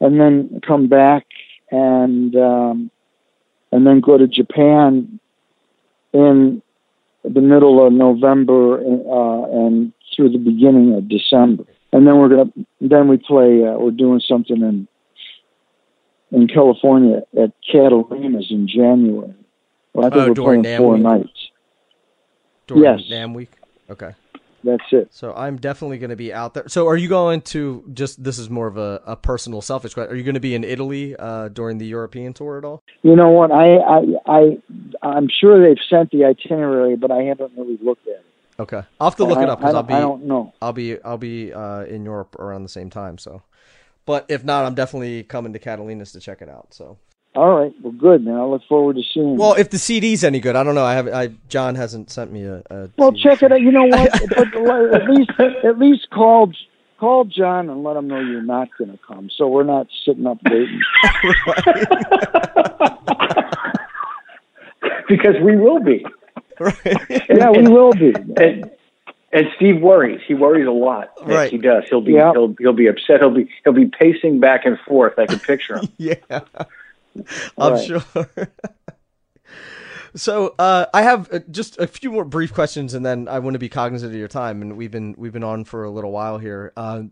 [0.00, 1.24] and then come back
[1.70, 2.90] and um,
[3.72, 5.18] and then go to Japan
[6.12, 6.62] in
[7.24, 12.50] the middle of November uh, and through the beginning of December, and then we're gonna
[12.80, 13.64] then we play.
[13.64, 14.86] Uh, we're doing something in
[16.32, 19.34] in California at Catalina's in January.
[19.92, 21.02] Well, I think Oh, we're during playing four week?
[21.02, 21.50] nights.
[22.66, 23.00] During Yes.
[23.10, 23.50] NAMM week.
[23.88, 24.12] Okay.
[24.64, 25.08] That's it.
[25.12, 26.64] So I'm definitely going to be out there.
[26.66, 30.12] So are you going to just this is more of a, a personal selfish question.
[30.12, 32.82] Are you going to be in Italy uh, during the European tour at all?
[33.02, 33.52] You know what?
[33.52, 34.58] I I I
[35.02, 38.24] I'm sure they've sent the itinerary, but I haven't really looked at it.
[38.58, 38.82] Okay.
[38.98, 40.52] I'll have to look I, it up because I'll be I don't know.
[40.60, 43.18] I'll be I'll be uh, in Europe around the same time.
[43.18, 43.42] So,
[44.06, 46.72] but if not, I'm definitely coming to Catalina's to check it out.
[46.72, 46.96] So,
[47.34, 47.72] All right.
[47.82, 48.36] Well, good, man.
[48.36, 49.36] I look forward to seeing.
[49.36, 50.84] well, if the CD's any good, I don't know.
[50.84, 52.62] I have I John hasn't sent me a.
[52.70, 53.22] a well, CD.
[53.22, 53.60] check it out.
[53.60, 54.10] You know what?
[54.30, 56.52] but at least at least call
[56.98, 60.26] call John and let him know you're not going to come, so we're not sitting
[60.26, 60.80] up waiting.
[65.08, 66.04] because we will be.
[66.58, 66.74] Right.
[67.28, 68.14] yeah, we will be.
[68.38, 68.70] And,
[69.36, 70.20] and Steve worries.
[70.26, 71.10] He worries a lot.
[71.24, 71.50] Right.
[71.50, 71.84] he does.
[71.88, 72.32] He'll be Yeah.
[72.32, 73.20] he'll he'll be upset.
[73.20, 75.18] He'll be he'll be pacing back and forth.
[75.18, 75.88] I can picture him.
[75.98, 76.14] yeah,
[77.58, 77.84] I'm Right.
[77.86, 78.02] sure.
[80.14, 83.54] so uh, I have uh, just a few more brief questions, and then I want
[83.54, 84.62] to be cognizant of your time.
[84.62, 86.72] And we've been we've been on for a little while here.
[86.76, 87.04] Uh,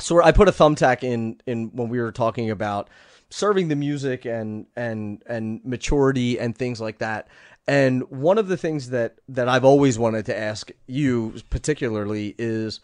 [0.00, 2.88] so I put a thumbtack in in when we were talking about
[3.30, 7.28] serving the music and and and maturity and things like that.
[7.68, 12.80] And one of the things that that I've always wanted to ask you particularly is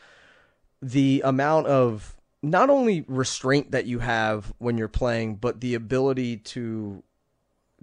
[0.82, 6.37] the amount of not only restraint that you have when you're playing, but the ability
[6.37, 7.03] to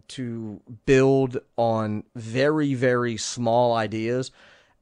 [0.09, 4.31] to build on very very small ideas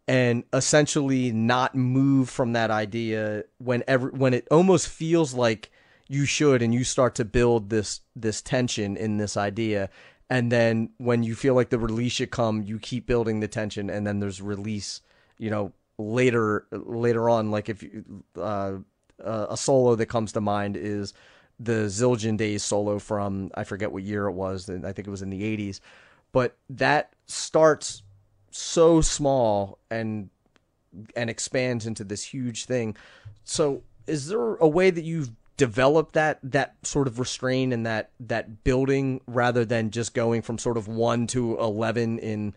[0.07, 5.71] and essentially not move from that idea when every, when it almost feels like
[6.09, 9.89] you should and you start to build this this tension in this idea
[10.29, 13.89] and then when you feel like the release should come you keep building the tension
[13.89, 15.01] and then there's release
[15.37, 18.03] you know later later on like if you
[18.37, 18.73] uh,
[19.23, 21.13] uh, a solo that comes to mind is
[21.59, 25.21] the Zildjian Days solo from I forget what year it was I think it was
[25.21, 25.81] in the 80s
[26.31, 28.03] but that starts
[28.51, 30.29] so small and
[31.15, 32.95] and expands into this huge thing.
[33.43, 38.11] So, is there a way that you've developed that that sort of restraint and that
[38.21, 42.55] that building rather than just going from sort of one to eleven in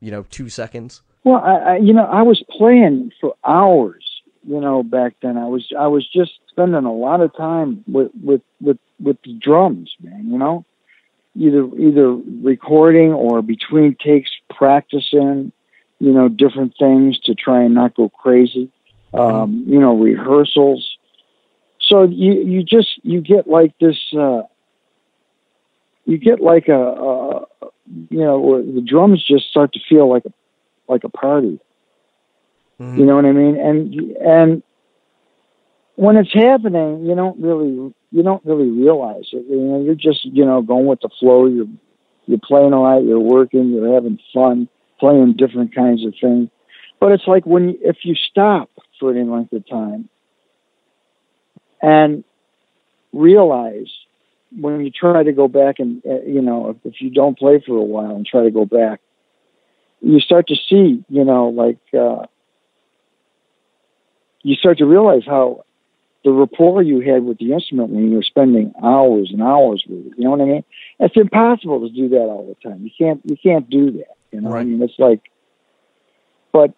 [0.00, 1.02] you know two seconds?
[1.24, 4.02] Well, I, I you know I was playing for hours.
[4.46, 8.12] You know, back then I was I was just spending a lot of time with
[8.22, 10.30] with with with the drums, man.
[10.30, 10.64] You know,
[11.34, 15.50] either either recording or between takes practicing.
[15.98, 18.70] You know, different things to try and not go crazy.
[19.12, 20.93] Um, you know, rehearsals.
[21.94, 23.96] So you you just you get like this.
[24.12, 24.42] Uh,
[26.06, 27.46] you get like a, a
[28.10, 30.32] you know the drums just start to feel like a
[30.88, 31.60] like a party.
[32.80, 32.98] Mhm.
[32.98, 33.56] You know what I mean?
[33.60, 34.62] And and
[35.94, 39.44] when it's happening, you don't really you don't really realize it.
[39.48, 41.46] You know, you're just you know going with the flow.
[41.46, 41.68] You're
[42.26, 43.04] you're playing a lot.
[43.04, 43.70] You're working.
[43.70, 44.68] You're having fun,
[44.98, 46.48] playing different kinds of things.
[46.98, 48.68] But it's like when if you stop
[48.98, 50.08] for any length of time
[51.84, 52.24] and
[53.12, 53.92] realize
[54.58, 57.76] when you try to go back and uh, you know if, you don't play for
[57.76, 59.00] a while and try to go back,
[60.00, 61.78] you start to see you know like.
[61.92, 62.26] uh
[64.46, 65.64] you start to realize how
[66.22, 70.06] the rapport you had with the instrument when you were spending hours and hours with
[70.06, 70.12] it.
[70.18, 70.64] You know what I mean?
[71.00, 72.82] It's impossible to do that all the time.
[72.84, 74.16] You can't you can't do that.
[74.30, 75.20] You know, I mean it's like,
[76.52, 76.72] but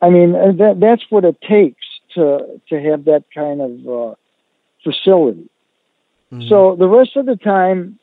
[0.00, 1.84] I mean that that's what it takes
[2.14, 4.14] to to have that kind of uh,
[4.84, 5.48] facility.
[6.32, 6.48] Mhm.
[6.48, 7.98] So the rest of the time,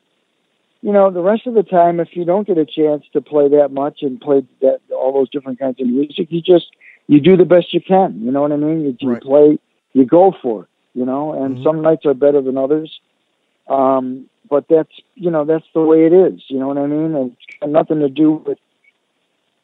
[0.82, 3.48] you know, the rest of the time, if you don't get a chance to play
[3.50, 6.68] that much and play that all those different kinds of music, you just
[7.08, 8.20] you do the best you can.
[8.22, 8.82] You know what I mean?
[8.82, 9.22] You, you Right.
[9.22, 9.60] play,
[9.94, 10.70] you go for it.
[10.94, 11.64] You know, and Mhm.
[11.64, 13.00] some nights are better than others.
[13.68, 16.44] Um, but that's you know that's the way it is.
[16.50, 17.16] You know what I mean?
[17.16, 18.60] And it's got nothing to do with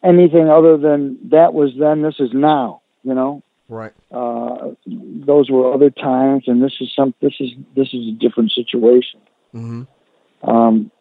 [0.03, 2.01] anything other than that was then.
[2.01, 2.81] This is now.
[3.03, 3.43] You know
[3.74, 3.93] right.
[4.11, 7.13] uh, those were other times, and this is some.
[7.21, 9.19] This is this is a different situation.
[9.51, 9.84] hmm
[10.43, 10.91] Um,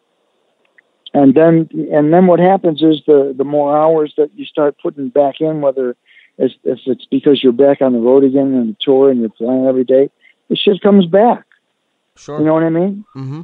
[1.15, 5.09] and then and then what happens is the the more hours that you start putting
[5.11, 5.97] back in, whether
[6.39, 9.67] it's, if it's because you're back on the road again and tour and you're playing
[9.67, 10.11] every day,
[10.49, 11.45] the shit comes back.
[12.17, 12.39] Sure.
[12.39, 13.05] You know what I mean?
[13.15, 13.43] Mm-hmm.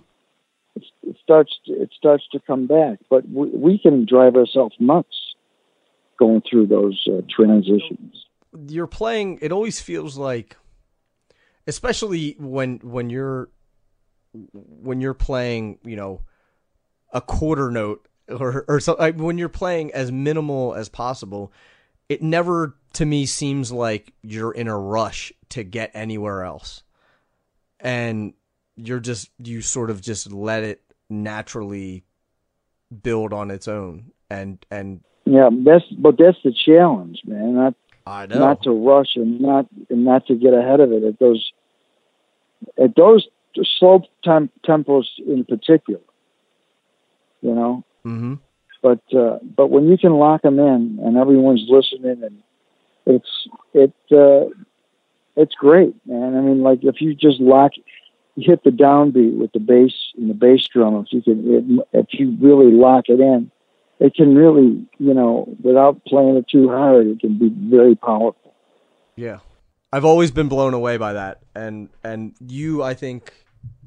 [0.77, 4.75] It, it starts to, it starts to come back, but we, we can drive ourselves
[4.79, 5.35] nuts
[6.19, 8.25] going through those uh, transitions.
[8.67, 10.57] You're playing it always feels like
[11.67, 13.49] especially when when you're
[14.53, 16.23] when you're playing you know
[17.13, 21.53] a quarter note or or so I, when you're playing as minimal as possible
[22.09, 26.83] it never to me seems like you're in a rush to get anywhere else
[27.81, 28.33] and
[28.77, 32.05] you're just you sort of just let it naturally
[33.03, 37.55] build on its own and and Yeah, that's but that's the challenge, man.
[37.55, 37.75] Not
[38.09, 41.19] I know not to rush and not and not to get ahead of it at
[41.19, 41.53] those
[42.83, 43.29] at those
[43.79, 46.01] slow time tempos in particular.
[47.43, 48.35] You know, hmm
[48.83, 52.43] but uh, but when you can lock them in and everyone's listening and
[53.07, 54.49] it's it uh,
[55.37, 56.37] it's great, man.
[56.37, 57.73] I mean, like if you just lock,
[58.37, 60.97] you hit the downbeat with the bass and the bass drum.
[60.97, 63.51] If you can, it, if you really lock it in,
[64.01, 68.55] it can really, you know, without playing it too hard, it can be very powerful.
[69.17, 69.39] Yeah.
[69.93, 71.41] I've always been blown away by that.
[71.55, 73.33] And and you I think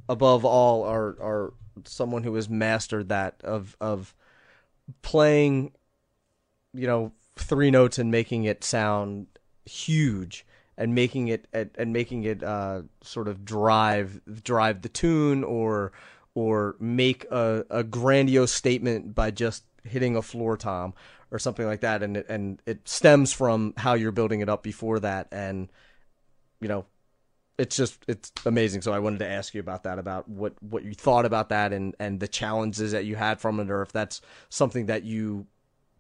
[0.10, 1.54] above all are are
[1.86, 4.14] someone who has mastered that of of
[5.02, 5.72] playing
[6.74, 9.28] you know three notes and making it sound
[9.66, 10.46] huge
[10.78, 15.92] and making it and, making it uh sort of drive drive the tune or
[16.34, 20.94] or make a, a grandiose statement by just hitting a floor tom
[21.32, 24.64] or something like that and it, and it stems from how you're building it up
[24.64, 25.70] before that and
[26.60, 26.86] you know
[27.58, 28.82] it's just it's amazing.
[28.82, 31.74] So i wanted to ask you about that about what what you thought about that
[31.74, 35.46] and and the challenges that you had from it or if that's something that you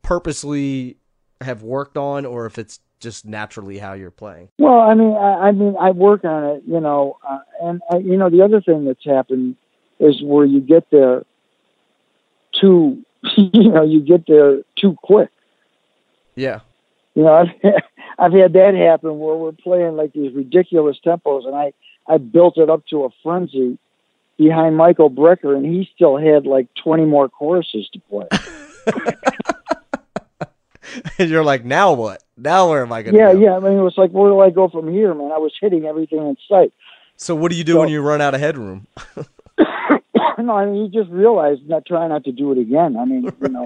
[0.01, 0.97] purposely
[1.41, 4.49] have worked on or if it's just naturally how you're playing.
[4.59, 7.97] Well, I mean, I, I mean, I work on it, you know, uh, and uh,
[7.97, 9.55] you know, the other thing that's happened
[9.99, 11.23] is where you get there
[12.59, 13.03] too,
[13.37, 15.29] you know, you get there too quick.
[16.35, 16.59] yeah
[17.15, 17.73] You know, I've,
[18.17, 21.73] I've had that happen where we're playing like these ridiculous tempos, and I
[22.07, 23.77] I built it up to a frenzy
[24.37, 28.27] behind Michael Brecker, and he still had like twenty more choruses to play.
[31.19, 33.39] and you're like now what now where am i gonna yeah, go?
[33.39, 33.55] yeah.
[33.55, 35.31] I mean, it was like, where do I go from here, man?
[35.31, 36.73] I was hitting everything in sight.
[37.15, 38.87] so what do you do when you run out of headroom
[40.39, 42.97] no, I mean, you just realize not try not to do it again.
[42.97, 43.65] I mean, you know,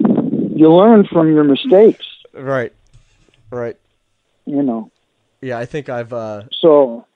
[0.54, 2.06] you learn from your mistakes.
[2.32, 2.72] Right.
[3.50, 3.76] Right.
[4.46, 4.90] You know.
[5.40, 6.12] Yeah, I think I've.
[6.12, 7.06] uh So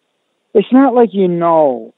[0.54, 1.94] it's not like you know.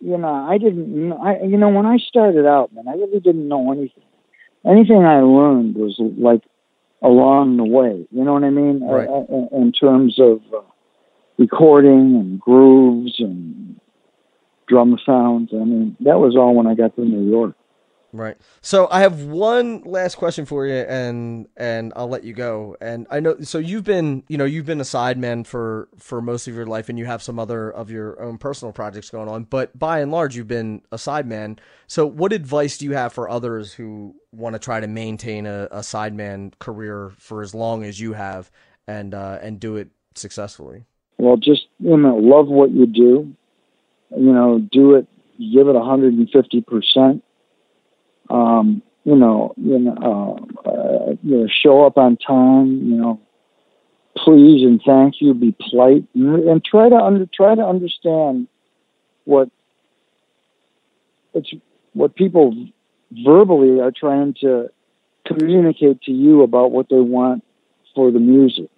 [0.00, 1.12] You know, I didn't.
[1.12, 4.04] I you know when I started out, man, I really didn't know anything.
[4.64, 6.42] Anything I learned was like
[7.02, 8.06] along the way.
[8.10, 8.80] You know what I mean?
[8.84, 9.08] Right.
[9.08, 10.60] Uh, uh, in terms of uh,
[11.38, 13.80] recording and grooves and
[14.66, 15.50] drum sounds.
[15.52, 17.54] I mean, that was all when I got to New York.
[18.16, 18.36] Right.
[18.62, 22.76] So I have one last question for you, and and I'll let you go.
[22.80, 26.48] And I know, so you've been, you know, you've been a sideman for for most
[26.48, 29.44] of your life, and you have some other of your own personal projects going on.
[29.44, 31.58] But by and large, you've been a sideman.
[31.88, 35.68] So, what advice do you have for others who want to try to maintain a,
[35.70, 38.50] a sideman career for as long as you have,
[38.86, 40.84] and uh, and do it successfully?
[41.18, 43.34] Well, just you know, love what you do.
[44.10, 45.06] You know, do it.
[45.38, 47.24] Give it 150 percent.
[48.30, 52.90] Um, you know, you know, uh, uh, you know, show up on time.
[52.90, 53.20] You know,
[54.16, 55.34] please and thank you.
[55.34, 58.48] Be polite and, and try to under try to understand
[59.24, 59.50] what
[61.34, 61.52] it's
[61.92, 62.54] what people
[63.24, 64.70] verbally are trying to
[65.26, 67.44] communicate to you about what they want
[67.94, 68.68] for the music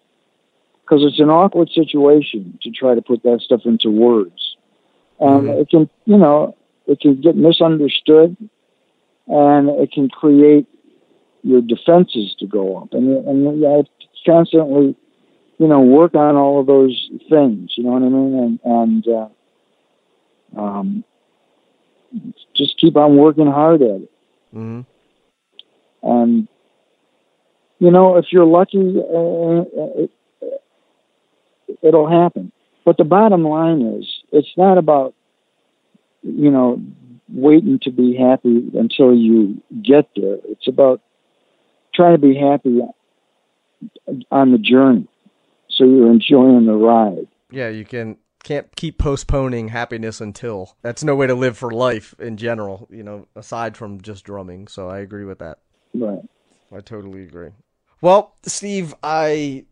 [0.89, 4.48] because it's an awkward situation to try to put that stuff into words.
[5.21, 5.61] And Mhm.
[5.61, 6.55] it can, you know,
[6.87, 8.37] it can get misunderstood
[9.27, 10.67] and it can create
[11.43, 12.93] your defenses to go up.
[12.93, 13.91] And, and you have to
[14.25, 14.95] constantly,
[15.59, 18.59] you know, work on all of those things, you know what I mean?
[18.65, 21.05] And, and, uh, um,
[22.55, 24.11] just keep on working hard at it.
[24.53, 24.81] hmm
[26.03, 26.49] And,
[27.79, 29.65] you know, if you're lucky, uh,
[30.03, 30.11] it,
[31.83, 32.53] it'll happen.
[32.85, 35.15] But the bottom line is, it's not about,
[36.23, 36.81] you know,
[37.29, 40.39] waiting to be happy until you get there.
[40.45, 41.01] It's about
[41.95, 42.81] trying to be happy
[44.31, 45.07] on the journey,
[45.71, 47.29] so you're enjoying the ride.
[47.51, 50.77] Yeah, you can can't keep postponing happiness until.
[50.83, 52.89] That's no way to live for life in general.
[52.91, 54.69] You know, aside from just drumming.
[54.69, 55.59] So I agree with that.
[55.95, 56.23] Right.
[56.73, 57.51] I totally agree.
[58.01, 59.65] Well, Steve, I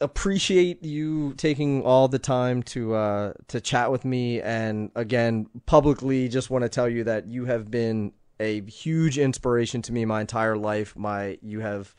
[0.00, 6.28] appreciate you taking all the time to uh, to chat with me, and again, publicly,
[6.28, 10.20] just want to tell you that you have been a huge inspiration to me my
[10.20, 10.96] entire life.
[10.96, 11.94] My you have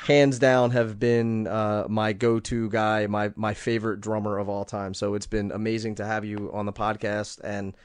[0.00, 4.94] hands down have been uh, my go-to guy, my my favorite drummer of all time.
[4.94, 7.76] So it's been amazing to have you on the podcast and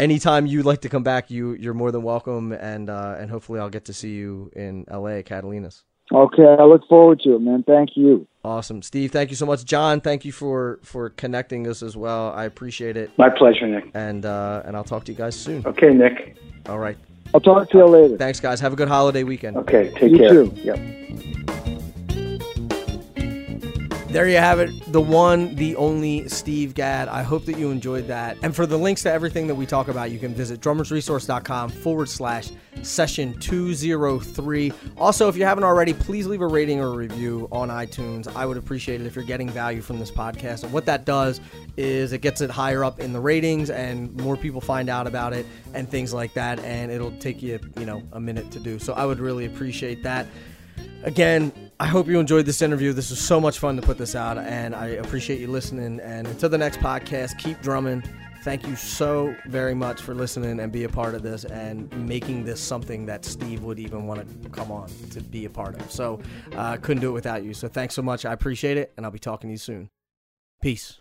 [0.00, 3.60] anytime you'd like to come back, you you're more than welcome, and uh, and hopefully
[3.60, 5.22] I'll get to see you in L.A.
[5.22, 5.84] Catalina's.
[6.12, 7.62] Okay, I look forward to it, man.
[7.62, 8.26] Thank you.
[8.44, 9.12] Awesome, Steve.
[9.12, 10.00] Thank you so much, John.
[10.00, 12.32] Thank you for for connecting us as well.
[12.32, 13.90] I appreciate it, My pleasure, Nick.
[13.94, 15.64] and uh, and I'll talk to you guys soon.
[15.66, 16.36] Okay, Nick.
[16.66, 16.96] All right,
[17.34, 18.16] I'll talk to you later.
[18.16, 18.58] thanks, guys.
[18.60, 19.56] Have a good holiday weekend.
[19.58, 20.28] Okay, take You care.
[20.30, 20.52] too.
[20.56, 21.56] Yep.
[24.10, 27.06] There you have it, the one, the only Steve Gadd.
[27.06, 28.36] I hope that you enjoyed that.
[28.42, 32.08] And for the links to everything that we talk about, you can visit drummersresource.com forward
[32.08, 32.50] slash
[32.82, 34.72] session 203.
[34.96, 38.26] Also, if you haven't already, please leave a rating or a review on iTunes.
[38.34, 40.64] I would appreciate it if you're getting value from this podcast.
[40.64, 41.40] And what that does
[41.76, 45.32] is it gets it higher up in the ratings and more people find out about
[45.34, 46.58] it and things like that.
[46.64, 48.80] And it'll take you, you know, a minute to do.
[48.80, 50.26] So I would really appreciate that.
[51.04, 52.92] Again, I hope you enjoyed this interview.
[52.92, 55.98] This was so much fun to put this out, and I appreciate you listening.
[56.00, 58.02] And until the next podcast, keep drumming.
[58.42, 62.44] Thank you so very much for listening and be a part of this and making
[62.44, 65.90] this something that Steve would even want to come on to be a part of.
[65.90, 66.20] So,
[66.54, 67.54] uh, couldn't do it without you.
[67.54, 68.26] So, thanks so much.
[68.26, 69.88] I appreciate it, and I'll be talking to you soon.
[70.60, 70.99] Peace.